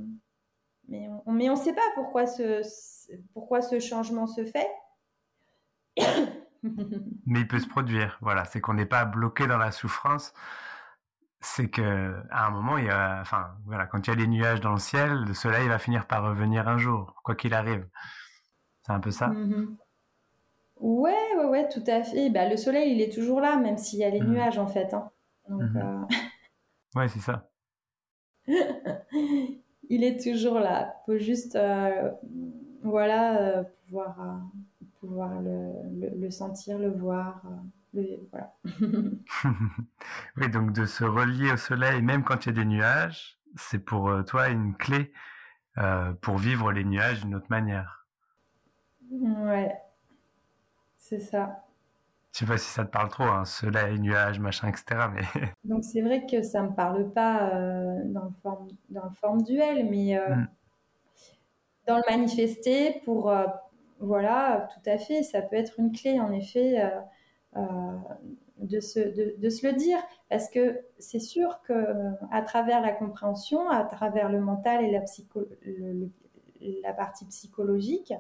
mais 0.89 1.09
on 1.27 1.33
mais 1.33 1.49
ne 1.49 1.55
sait 1.57 1.75
pas 1.75 1.81
pourquoi 1.95 2.27
ce, 2.27 2.63
pourquoi 3.33 3.63
ce 3.63 3.81
changement 3.81 4.27
se 4.27 4.45
fait. 4.45 4.69
mais 7.27 7.41
il 7.41 7.49
peut 7.49 7.59
se 7.59 7.69
produire. 7.69 8.19
Voilà. 8.21 8.45
C'est 8.45 8.61
qu'on 8.61 8.75
n'est 8.75 8.87
pas 8.87 9.05
bloqué 9.05 9.47
dans 9.47 9.59
la 9.59 9.71
souffrance. 9.71 10.33
C'est 11.41 11.69
que 11.69 12.15
à 12.31 12.47
un 12.47 12.51
moment, 12.51 12.79
il 12.79 12.87
y 12.87 12.91
a, 12.91 13.21
enfin, 13.21 13.57
voilà, 13.67 13.87
quand 13.87 14.07
il 14.07 14.11
y 14.11 14.13
a 14.13 14.17
des 14.17 14.27
nuages 14.27 14.61
dans 14.61 14.73
le 14.73 14.79
ciel, 14.79 15.25
le 15.27 15.35
soleil 15.35 15.69
va 15.69 15.79
finir 15.79 16.07
par 16.07 16.25
revenir 16.25 16.67
un 16.67 16.79
jour, 16.79 17.15
quoi 17.23 17.35
qu'il 17.35 17.55
arrive. 17.55 17.87
C'est 18.83 18.93
un 18.93 19.01
peu 19.01 19.11
ça. 19.11 19.29
Mm 19.29 19.53
-hmm. 19.53 19.77
Ouais, 20.77 21.35
ouais, 21.39 21.45
ouais, 21.45 21.69
tout 21.69 21.85
à 21.87 22.03
fait. 22.03 22.31
Bah, 22.31 22.49
le 22.49 22.57
soleil, 22.57 22.93
il 22.93 23.01
est 23.01 23.13
toujours 23.13 23.41
là, 23.41 23.57
même 23.57 23.79
s'il 23.79 23.99
y 23.99 24.05
a 24.05 24.11
les 24.11 24.21
mmh. 24.21 24.31
nuages, 24.31 24.59
en 24.59 24.67
fait. 24.67 24.93
Hein. 24.95 25.11
Donc, 25.49 25.63
mmh. 25.63 25.77
euh... 25.77 26.03
Ouais, 26.97 27.09
c'est 27.09 27.21
ça. 27.21 27.51
il 29.89 30.05
est 30.05 30.21
toujours 30.23 30.59
là. 30.59 30.95
Il 31.03 31.13
faut 31.13 31.19
juste, 31.19 31.57
euh, 31.57 32.11
voilà, 32.83 33.41
euh, 33.41 33.65
pouvoir, 33.87 34.21
euh, 34.21 34.85
pouvoir 35.01 35.41
le, 35.41 35.73
le, 36.01 36.21
le, 36.21 36.31
sentir, 36.31 36.79
le 36.79 36.91
voir. 36.91 37.43
Le, 37.95 38.21
voilà. 38.31 38.55
oui, 40.37 40.49
donc 40.51 40.73
de 40.73 40.85
se 40.85 41.05
relier 41.05 41.53
au 41.53 41.57
soleil, 41.57 42.03
même 42.03 42.25
quand 42.25 42.47
il 42.47 42.49
y 42.49 42.53
a 42.53 42.55
des 42.63 42.65
nuages, 42.65 43.39
c'est 43.57 43.85
pour 43.85 44.13
toi 44.27 44.49
une 44.49 44.75
clé 44.75 45.13
pour 46.23 46.39
vivre 46.39 46.73
les 46.73 46.85
nuages 46.85 47.21
d'une 47.23 47.35
autre 47.35 47.51
manière. 47.51 48.07
Ouais, 49.11 49.73
c'est 50.97 51.21
ça. 51.21 51.66
Je 52.37 52.41
sais 52.41 52.47
pas 52.47 52.59
si 52.59 52.69
ça 52.69 52.85
te 52.85 52.91
parle 52.91 53.09
trop, 53.09 53.25
hein, 53.25 53.47
soleil, 53.47 53.99
nuages, 53.99 54.41
machin, 54.41 54.69
etc. 54.69 55.07
Mais... 55.11 55.23
Donc 55.65 55.85
c'est 55.85 56.03
vrai 56.03 56.27
que 56.27 56.43
ça 56.43 56.63
me 56.63 56.75
parle 56.75 57.11
pas 57.11 57.49
euh, 57.49 58.03
dans, 58.05 58.25
le 58.25 58.33
forme, 58.43 58.69
dans 58.91 59.05
le 59.05 59.15
forme 59.15 59.43
duel, 59.43 59.89
mais 59.89 60.19
euh, 60.19 60.35
mm. 60.35 60.49
dans 61.87 61.97
le 61.97 62.03
manifester, 62.11 63.01
pour 63.07 63.31
euh, 63.31 63.47
voilà, 64.01 64.69
tout 64.75 64.91
à 64.91 64.99
fait, 64.99 65.23
ça 65.23 65.41
peut 65.41 65.57
être 65.57 65.81
une 65.81 65.93
clé 65.93 66.21
en 66.21 66.31
effet 66.31 66.93
de, 68.59 68.81
se, 68.81 69.01
de, 69.01 69.35
de, 69.39 69.49
se 69.49 69.67
le 69.67 69.73
dire, 69.73 69.97
parce 70.29 70.51
que 70.51 70.83
c'est 70.99 71.21
sûr 71.21 71.63
que 71.63 71.73
à 72.31 72.43
travers 72.43 72.83
la 72.83 72.93
compréhension, 72.93 73.71
à 73.71 73.83
travers 73.85 74.29
le 74.29 74.41
mental 74.41 74.85
et 74.85 74.91
la, 74.91 75.01
psycho, 75.01 75.49
le, 75.63 76.11
la 76.83 76.93
partie 76.93 77.25
psychologique, 77.25 78.13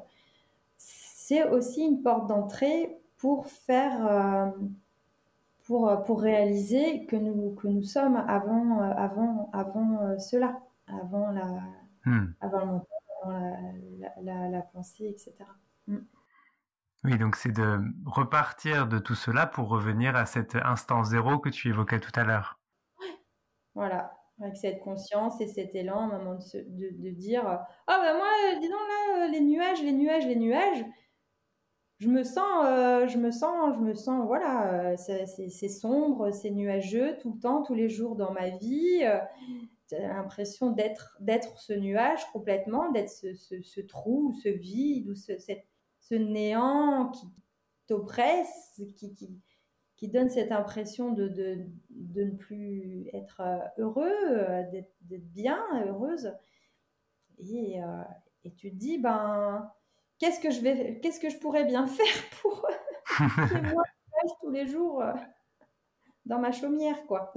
c'est 0.78 1.46
aussi 1.50 1.82
une 1.82 2.00
porte 2.00 2.28
d'entrée 2.28 2.98
pour 3.18 3.46
faire, 3.46 4.06
euh, 4.06 4.50
pour, 5.64 6.02
pour 6.04 6.20
réaliser 6.20 7.06
que 7.06 7.16
nous, 7.16 7.54
que 7.54 7.68
nous 7.68 7.82
sommes 7.82 8.16
avant, 8.16 8.80
euh, 8.80 8.92
avant, 8.96 9.50
avant 9.52 10.02
euh, 10.02 10.18
cela, 10.18 10.60
avant, 10.86 11.30
la, 11.30 11.46
hmm. 12.04 12.34
avant 12.40 12.60
le 12.60 12.66
mental, 12.66 12.86
avant 13.22 14.22
la, 14.22 14.48
la, 14.48 14.62
pensée, 14.62 15.08
etc. 15.08 15.34
Hmm. 15.86 15.98
Oui, 17.04 17.18
donc 17.18 17.36
c'est 17.36 17.52
de 17.52 17.80
repartir 18.04 18.88
de 18.88 18.98
tout 18.98 19.14
cela 19.14 19.46
pour 19.46 19.68
revenir 19.68 20.16
à 20.16 20.26
cet 20.26 20.56
instant 20.56 21.04
zéro 21.04 21.38
que 21.38 21.48
tu 21.48 21.68
évoquais 21.68 22.00
tout 22.00 22.12
à 22.18 22.24
l'heure. 22.24 22.58
Voilà, 23.74 24.12
avec 24.40 24.56
cette 24.56 24.80
conscience 24.80 25.40
et 25.40 25.46
cet 25.46 25.74
élan, 25.74 26.10
un 26.10 26.18
moment 26.18 26.34
de, 26.34 26.64
de, 26.66 27.02
de 27.02 27.10
dire 27.10 27.46
Ah, 27.46 27.66
oh, 27.88 27.94
ben 28.02 28.16
moi, 28.16 28.28
dis 28.60 28.68
donc 28.68 28.80
là, 28.88 29.28
les 29.28 29.40
nuages, 29.40 29.82
les 29.82 29.92
nuages, 29.92 30.26
les 30.26 30.36
nuages 30.36 30.84
je 31.98 32.08
me 32.08 32.24
sens, 32.24 32.64
euh, 32.66 33.08
je 33.08 33.16
me 33.16 33.30
sens, 33.30 33.74
je 33.76 33.80
me 33.80 33.94
sens, 33.94 34.26
voilà, 34.26 34.92
euh, 34.92 34.96
c'est 34.98 35.68
sombre, 35.68 36.30
c'est 36.30 36.50
nuageux 36.50 37.16
tout 37.20 37.32
le 37.32 37.40
temps, 37.40 37.62
tous 37.62 37.74
les 37.74 37.88
jours 37.88 38.16
dans 38.16 38.32
ma 38.32 38.50
vie. 38.50 39.00
Euh, 39.02 39.18
l'impression 39.90 40.70
d'être 40.72 41.16
ce 41.58 41.72
nuage 41.72 42.30
complètement, 42.32 42.90
d'être 42.90 43.08
ce, 43.08 43.80
trou, 43.80 44.34
ce 44.42 44.48
vide 44.48 45.08
ou 45.08 45.14
ce, 45.14 45.32
ce 46.00 46.14
néant 46.14 47.10
qui 47.12 47.26
t'oppresse, 47.86 48.82
qui, 48.96 49.14
qui, 49.96 50.08
donne 50.08 50.28
cette 50.28 50.52
impression 50.52 51.12
de, 51.12 51.28
de, 51.28 51.64
de 51.90 52.24
ne 52.24 52.36
plus 52.36 53.08
être 53.14 53.40
euh, 53.40 53.58
heureux, 53.78 54.64
d'être 54.70 54.92
bien, 55.32 55.64
heureuse. 55.86 56.32
Et, 57.38 57.78
tu 58.56 58.70
te 58.70 58.76
dis, 58.76 58.98
ben, 58.98 59.70
qu'est-ce 60.18 60.40
que 60.40 60.50
je 60.50 60.60
vais, 60.60 61.00
qu'est-ce 61.02 61.20
que 61.20 61.30
je 61.30 61.38
pourrais 61.38 61.64
bien 61.64 61.86
faire 61.86 62.30
pour 62.42 62.66
moi 63.18 63.82
tous 64.40 64.50
les 64.50 64.66
jours 64.66 65.02
dans 66.26 66.38
ma 66.38 66.52
chaumière, 66.52 67.06
quoi. 67.06 67.32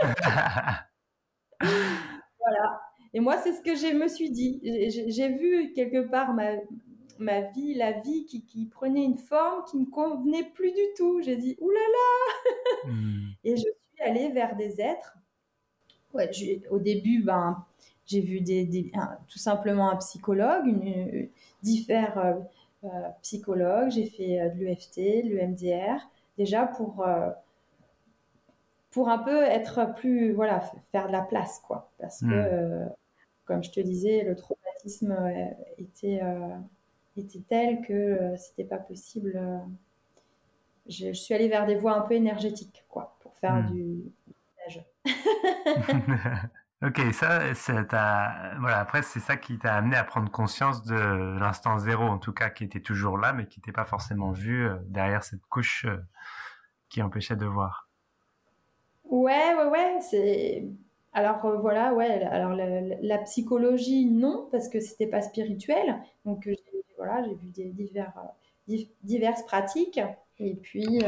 voilà. 1.60 2.80
Et 3.14 3.20
moi, 3.20 3.36
c'est 3.38 3.52
ce 3.52 3.60
que 3.60 3.74
je 3.74 3.94
me 3.94 4.08
suis 4.08 4.30
dit. 4.30 4.60
J'ai 5.08 5.28
vu 5.28 5.72
quelque 5.74 6.08
part 6.08 6.32
ma, 6.32 6.52
ma 7.18 7.42
vie, 7.42 7.74
la 7.74 7.92
vie 7.92 8.24
qui, 8.24 8.44
qui, 8.44 8.66
prenait 8.66 9.04
une 9.04 9.18
forme 9.18 9.64
qui 9.64 9.76
ne 9.76 9.82
me 9.82 9.90
convenait 9.90 10.50
plus 10.54 10.72
du 10.72 10.82
tout. 10.96 11.20
J'ai 11.22 11.36
dit, 11.36 11.56
oulala 11.60 12.86
hmm. 12.86 13.28
Et 13.44 13.56
je 13.56 13.62
suis 13.62 14.02
allée 14.02 14.30
vers 14.30 14.56
des 14.56 14.80
êtres. 14.80 15.18
Ouais, 16.14 16.30
au 16.70 16.78
début, 16.78 17.22
ben, 17.22 17.64
j'ai 18.12 18.20
vu 18.20 18.40
des, 18.40 18.92
tout 19.28 19.38
simplement 19.38 19.90
un 19.90 19.96
psychologue, 19.96 20.66
une, 20.66 21.28
divers 21.62 22.18
euh, 22.18 22.34
euh, 22.84 23.08
psychologues. 23.22 23.90
J'ai 23.90 24.06
fait 24.06 24.40
euh, 24.40 24.48
de 24.50 24.58
l'UFT, 24.58 25.24
de 25.24 25.28
l'UMDR, 25.28 26.00
déjà 26.36 26.66
pour 26.66 27.04
pour 28.92 29.08
un 29.08 29.18
peu 29.18 29.42
être 29.42 29.94
plus, 29.96 30.32
voilà, 30.32 30.60
faire 30.92 31.08
de 31.08 31.12
la 31.12 31.22
place, 31.22 31.60
quoi. 31.66 31.90
Parce 31.98 32.20
que, 32.20 32.26
hmm. 32.26 32.30
euh, 32.30 32.86
comme 33.46 33.64
je 33.64 33.70
te 33.70 33.80
disais, 33.80 34.22
le 34.22 34.36
traumatisme 34.36 35.12
euh, 35.12 35.46
était, 35.78 36.20
euh, 36.22 36.56
était 37.16 37.42
tel 37.48 37.80
que 37.80 38.34
c'était 38.36 38.64
pas 38.64 38.78
possible. 38.78 39.40
Je, 40.86 41.12
suis 41.12 41.34
allée 41.34 41.48
vers 41.48 41.66
des 41.66 41.76
voies 41.76 41.94
un 41.94 42.02
peu 42.02 42.14
énergétiques, 42.14 42.84
quoi, 42.88 43.16
pour 43.20 43.34
faire 43.36 43.54
hmm. 43.54 43.72
du, 43.72 44.12
du 44.68 44.80
ok, 46.82 47.00
ça, 47.12 47.40
voilà. 48.58 48.78
Après, 48.78 49.02
c'est 49.02 49.20
ça 49.20 49.36
qui 49.36 49.58
t'a 49.58 49.74
amené 49.74 49.96
à 49.96 50.04
prendre 50.04 50.30
conscience 50.30 50.84
de 50.84 51.38
l'instant 51.38 51.78
zéro, 51.78 52.04
en 52.04 52.18
tout 52.18 52.32
cas, 52.32 52.50
qui 52.50 52.64
était 52.64 52.80
toujours 52.80 53.18
là, 53.18 53.32
mais 53.32 53.46
qui 53.46 53.60
n'était 53.60 53.72
pas 53.72 53.84
forcément 53.84 54.32
vu 54.32 54.68
derrière 54.86 55.24
cette 55.24 55.46
couche 55.46 55.86
qui 56.88 57.02
empêchait 57.02 57.36
de 57.36 57.46
voir. 57.46 57.88
Ouais, 59.04 59.54
ouais, 59.54 59.66
ouais. 59.66 60.00
C'est 60.00 60.64
alors 61.12 61.44
euh, 61.44 61.58
voilà, 61.58 61.92
ouais. 61.94 62.22
Alors 62.24 62.54
la, 62.54 63.18
psychologie, 63.18 64.06
non, 64.06 64.48
parce 64.50 64.68
que 64.68 64.80
c'était 64.80 65.06
pas 65.06 65.20
spirituel. 65.20 66.00
Donc 66.24 66.46
euh, 66.46 66.54
voilà, 66.96 67.22
j'ai 67.24 67.34
vu 67.34 67.48
divers, 67.72 68.12
euh, 68.70 68.76
diverses 69.02 69.42
pratiques. 69.44 70.00
Et 70.38 70.54
puis, 70.54 71.02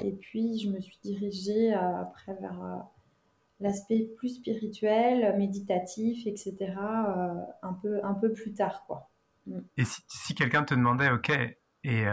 et 0.00 0.12
puis, 0.12 0.58
je 0.60 0.70
me 0.70 0.80
suis 0.80 0.98
dirigée 1.02 1.74
après 1.74 2.34
vers 2.40 2.86
l'aspect 3.62 4.08
plus 4.16 4.36
spirituel, 4.36 5.36
méditatif, 5.38 6.26
etc. 6.26 6.74
un 7.62 7.72
peu, 7.80 8.04
un 8.04 8.14
peu 8.14 8.32
plus 8.32 8.52
tard, 8.52 8.84
quoi. 8.86 9.08
Mm. 9.46 9.60
Et 9.76 9.84
si, 9.84 10.02
si 10.08 10.34
quelqu'un 10.34 10.64
te 10.64 10.74
demandait, 10.74 11.10
ok, 11.10 11.30
et 11.84 12.04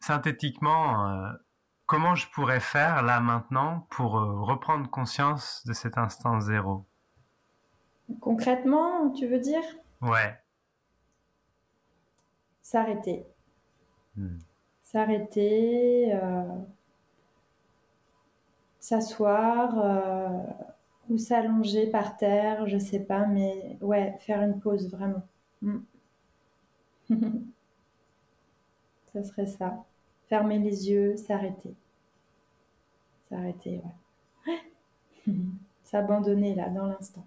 synthétiquement 0.00 1.34
comment 1.86 2.16
je 2.16 2.28
pourrais 2.30 2.60
faire 2.60 3.02
là 3.02 3.20
maintenant 3.20 3.86
pour 3.90 4.18
euh, 4.18 4.42
reprendre 4.42 4.90
conscience 4.90 5.64
de 5.66 5.72
cet 5.72 5.96
instant 5.96 6.40
zéro? 6.40 6.84
Concrètement, 8.20 9.10
tu 9.10 9.26
veux 9.26 9.40
dire? 9.40 9.62
Ouais. 10.02 10.36
S'arrêter. 12.62 13.26
Hmm. 14.16 14.38
S'arrêter, 14.82 16.12
euh, 16.12 16.42
s'asseoir 18.78 19.78
euh, 19.78 20.38
ou 21.08 21.18
s'allonger 21.18 21.86
par 21.86 22.16
terre, 22.16 22.66
je 22.66 22.78
sais 22.78 23.00
pas, 23.00 23.26
mais 23.26 23.78
ouais, 23.80 24.16
faire 24.20 24.42
une 24.42 24.58
pause 24.60 24.90
vraiment. 24.90 25.22
Hmm. 25.62 25.78
ça 29.12 29.22
serait 29.22 29.46
ça 29.46 29.84
fermer 30.28 30.58
les 30.58 30.90
yeux, 30.90 31.16
s'arrêter. 31.16 31.74
S'arrêter, 33.28 33.80
ouais. 34.46 35.32
S'abandonner 35.84 36.54
là, 36.54 36.68
dans 36.68 36.86
l'instant. 36.86 37.26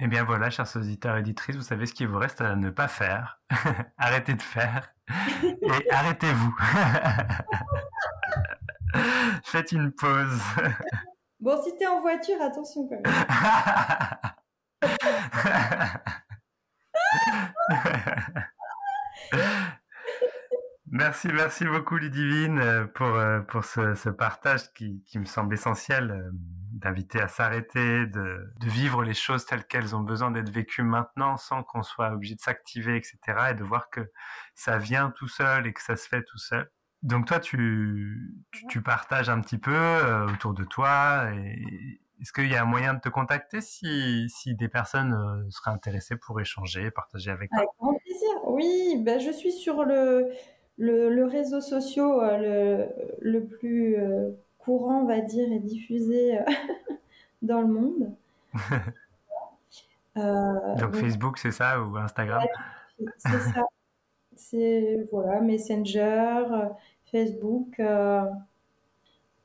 Eh 0.00 0.06
bien 0.06 0.22
voilà, 0.22 0.48
chers 0.48 0.76
auditeurs 0.76 1.16
et 1.16 1.20
auditrices, 1.20 1.56
vous 1.56 1.62
savez 1.62 1.86
ce 1.86 1.92
qu'il 1.92 2.06
vous 2.06 2.18
reste 2.18 2.40
à 2.40 2.54
ne 2.54 2.70
pas 2.70 2.86
faire. 2.86 3.40
arrêtez 3.98 4.34
de 4.34 4.42
faire 4.42 4.94
et 5.42 5.90
arrêtez-vous. 5.90 6.56
Faites 9.42 9.72
une 9.72 9.90
pause. 9.90 10.40
Bon, 11.40 11.60
si 11.64 11.76
t'es 11.76 11.88
en 11.88 12.00
voiture, 12.00 12.40
attention 12.40 12.88
quand 12.88 13.00
même. 13.00 13.12
merci, 20.86 21.28
merci 21.32 21.64
beaucoup 21.64 21.96
Ludivine 21.96 22.86
pour, 22.94 23.08
euh, 23.08 23.40
pour 23.40 23.64
ce, 23.64 24.08
partage 24.10 24.72
qui, 24.74 25.02
qui, 25.06 25.18
me 25.18 25.24
semble 25.24 25.54
essentiel, 25.54 26.12
euh, 26.12 26.30
d'inviter 26.78 27.20
à 27.20 27.28
s'arrêter, 27.28 28.06
de, 28.06 28.52
de, 28.58 28.68
vivre 28.68 29.02
les 29.02 29.14
choses 29.14 29.44
telles 29.44 29.64
qu'elles 29.66 29.96
ont 29.96 30.00
besoin 30.00 30.30
d'être 30.30 30.50
vécues 30.50 30.82
maintenant 30.82 31.36
sans 31.36 31.62
qu'on 31.62 31.82
soit 31.82 32.12
obligé 32.12 32.34
de 32.34 32.40
s'activer, 32.40 32.96
etc. 32.96 33.18
et 33.50 33.54
de 33.54 33.64
voir 33.64 33.90
que 33.90 34.10
ça 34.54 34.78
vient 34.78 35.10
tout 35.10 35.28
seul 35.28 35.66
et 35.66 35.72
que 35.72 35.82
ça 35.82 35.96
se 35.96 36.08
fait 36.08 36.22
tout 36.22 36.38
seul. 36.38 36.70
Donc 37.02 37.26
toi, 37.26 37.38
tu, 37.38 38.34
tu, 38.68 38.82
partages 38.82 39.28
un 39.28 39.40
petit 39.40 39.58
peu 39.58 39.74
euh, 39.74 40.26
autour 40.26 40.52
de 40.52 40.64
toi. 40.64 41.28
Est-ce 42.20 42.32
qu'il 42.32 42.50
y 42.50 42.56
a 42.56 42.62
un 42.62 42.66
moyen 42.66 42.94
de 42.94 43.00
te 43.00 43.08
contacter 43.08 43.60
si, 43.60 44.28
si 44.28 44.56
des 44.56 44.68
personnes 44.68 45.12
euh, 45.12 45.48
seraient 45.50 45.70
intéressées 45.70 46.16
pour 46.16 46.40
échanger, 46.40 46.90
partager 46.90 47.30
avec 47.30 47.50
toi? 47.50 47.58
Avec 47.58 47.70
grand 47.78 47.94
plaisir. 47.94 48.28
Oui, 48.46 49.00
ben, 49.04 49.20
je 49.20 49.30
suis 49.30 49.52
sur 49.52 49.84
le, 49.84 50.28
le, 50.76 51.24
réseau 51.24 51.60
social 51.60 52.42
euh, 52.44 52.86
le, 53.20 53.38
le 53.38 53.46
plus 53.46 53.96
courant, 54.68 55.00
on 55.00 55.06
va 55.06 55.20
dire, 55.20 55.50
et 55.50 55.60
diffusé 55.60 56.38
dans 57.42 57.62
le 57.62 57.68
monde. 57.68 58.12
donc, 60.14 60.94
Facebook, 60.94 61.38
c'est 61.38 61.52
ça, 61.52 61.80
ou 61.80 61.96
Instagram? 61.96 62.42
C'est 63.16 63.40
ça. 63.40 63.64
C'est 64.36 65.08
voilà, 65.10 65.40
Messenger, 65.40 66.44
euh, 66.52 66.68
Facebook, 67.10 67.80
euh, 67.80 68.24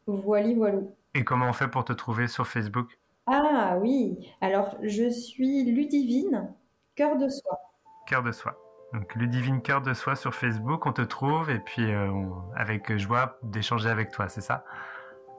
voilà, 0.06 0.54
voilà. 0.54 0.80
Et 1.16 1.24
comment 1.24 1.48
on 1.48 1.54
fait 1.54 1.70
pour 1.70 1.86
te 1.86 1.94
trouver 1.94 2.28
sur 2.28 2.46
Facebook? 2.46 3.00
Ah 3.26 3.78
oui, 3.80 4.18
alors 4.42 4.76
je 4.84 5.10
suis 5.10 5.64
Ludivine, 5.64 6.54
cœur 6.96 7.18
de 7.18 7.30
soi. 7.30 7.60
Cœur 8.08 8.24
de 8.24 8.32
soi. 8.32 8.60
Donc 8.94 9.16
Ludivine 9.16 9.64
Cœur 9.64 9.82
de 9.82 9.96
Soi 9.96 10.16
sur 10.16 10.36
Facebook, 10.36 10.86
on 10.86 10.94
te 10.94 11.02
trouve 11.02 11.50
et 11.50 11.58
puis 11.58 11.92
euh, 11.92 12.12
avec 12.56 12.96
joie 12.98 13.40
d'échanger 13.42 13.90
avec 13.90 14.12
toi, 14.12 14.30
c'est 14.30 14.42
ça? 14.42 14.64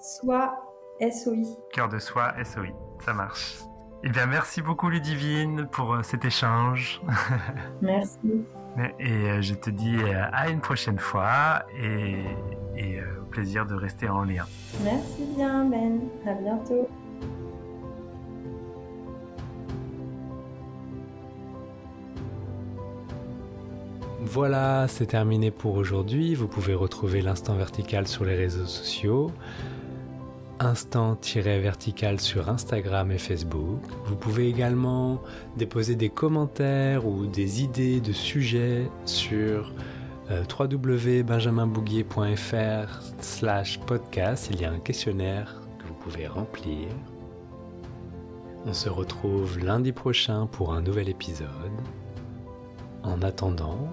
Soit 0.05 0.53
SOI. 1.01 1.57
Cœur 1.73 1.89
de 1.89 1.99
Soi 1.99 2.35
SOI, 2.45 2.67
ça 3.03 3.15
marche. 3.15 3.57
Eh 4.03 4.11
bien, 4.11 4.27
merci 4.27 4.61
beaucoup 4.61 4.91
Ludivine 4.91 5.67
pour 5.73 5.97
cet 6.03 6.27
échange. 6.27 7.01
Merci. 7.81 8.45
Et 8.99 9.11
euh, 9.11 9.41
je 9.41 9.55
te 9.55 9.71
dis 9.71 9.97
euh, 9.97 10.25
à 10.31 10.51
une 10.51 10.61
prochaine 10.61 10.99
fois 10.99 11.65
et, 11.83 12.17
euh, 12.77 13.23
au 13.23 13.25
plaisir 13.31 13.65
de 13.65 13.75
rester 13.75 14.07
en 14.11 14.25
lien. 14.25 14.45
Merci 14.85 15.25
bien 15.35 15.65
Ben, 15.65 16.01
à 16.27 16.35
bientôt. 16.35 16.87
Voilà, 24.21 24.87
c'est 24.87 25.07
terminé 25.07 25.51
pour 25.51 25.77
aujourd'hui. 25.77 26.35
Vous 26.35 26.49
pouvez 26.49 26.75
retrouver 26.75 27.23
l'instant 27.23 27.55
vertical 27.55 28.07
sur 28.07 28.27
les 28.27 28.35
réseaux 28.35 28.67
sociaux 28.67 29.31
instant-vertical 30.61 32.21
sur 32.21 32.49
Instagram 32.49 33.13
et 33.13 33.19
Facebook. 33.19 33.83
Vous 34.07 34.17
pouvez 34.17 34.49
également 34.49 35.21
déposer 35.57 35.95
des 35.95 36.09
commentaires 36.09 37.07
ou 37.07 37.27
des 37.27 37.63
idées 37.63 38.01
de 38.01 38.13
sujets 38.13 38.91
sur 39.05 39.75
euh, 40.31 40.43
www.benjaminbouguier.fr 40.59 43.03
slash 43.21 43.79
podcast. 43.81 44.49
Il 44.51 44.61
y 44.61 44.65
a 44.65 44.73
un 44.73 44.79
questionnaire 44.79 45.61
que 45.79 45.87
vous 45.87 45.95
pouvez 45.95 46.27
remplir. 46.27 46.89
On 48.67 48.73
se 48.73 48.89
retrouve 48.89 49.59
lundi 49.59 49.93
prochain 49.93 50.47
pour 50.47 50.73
un 50.73 50.81
nouvel 50.81 51.09
épisode. 51.09 51.49
En 53.03 53.21
attendant, 53.21 53.91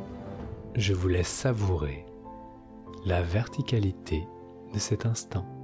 je 0.76 0.94
vous 0.94 1.10
laisse 1.10 1.28
savourer 1.28 2.06
la 3.06 3.22
verticalité 3.22 4.26
de 4.74 4.80
cet 4.80 5.06
instant. 5.06 5.61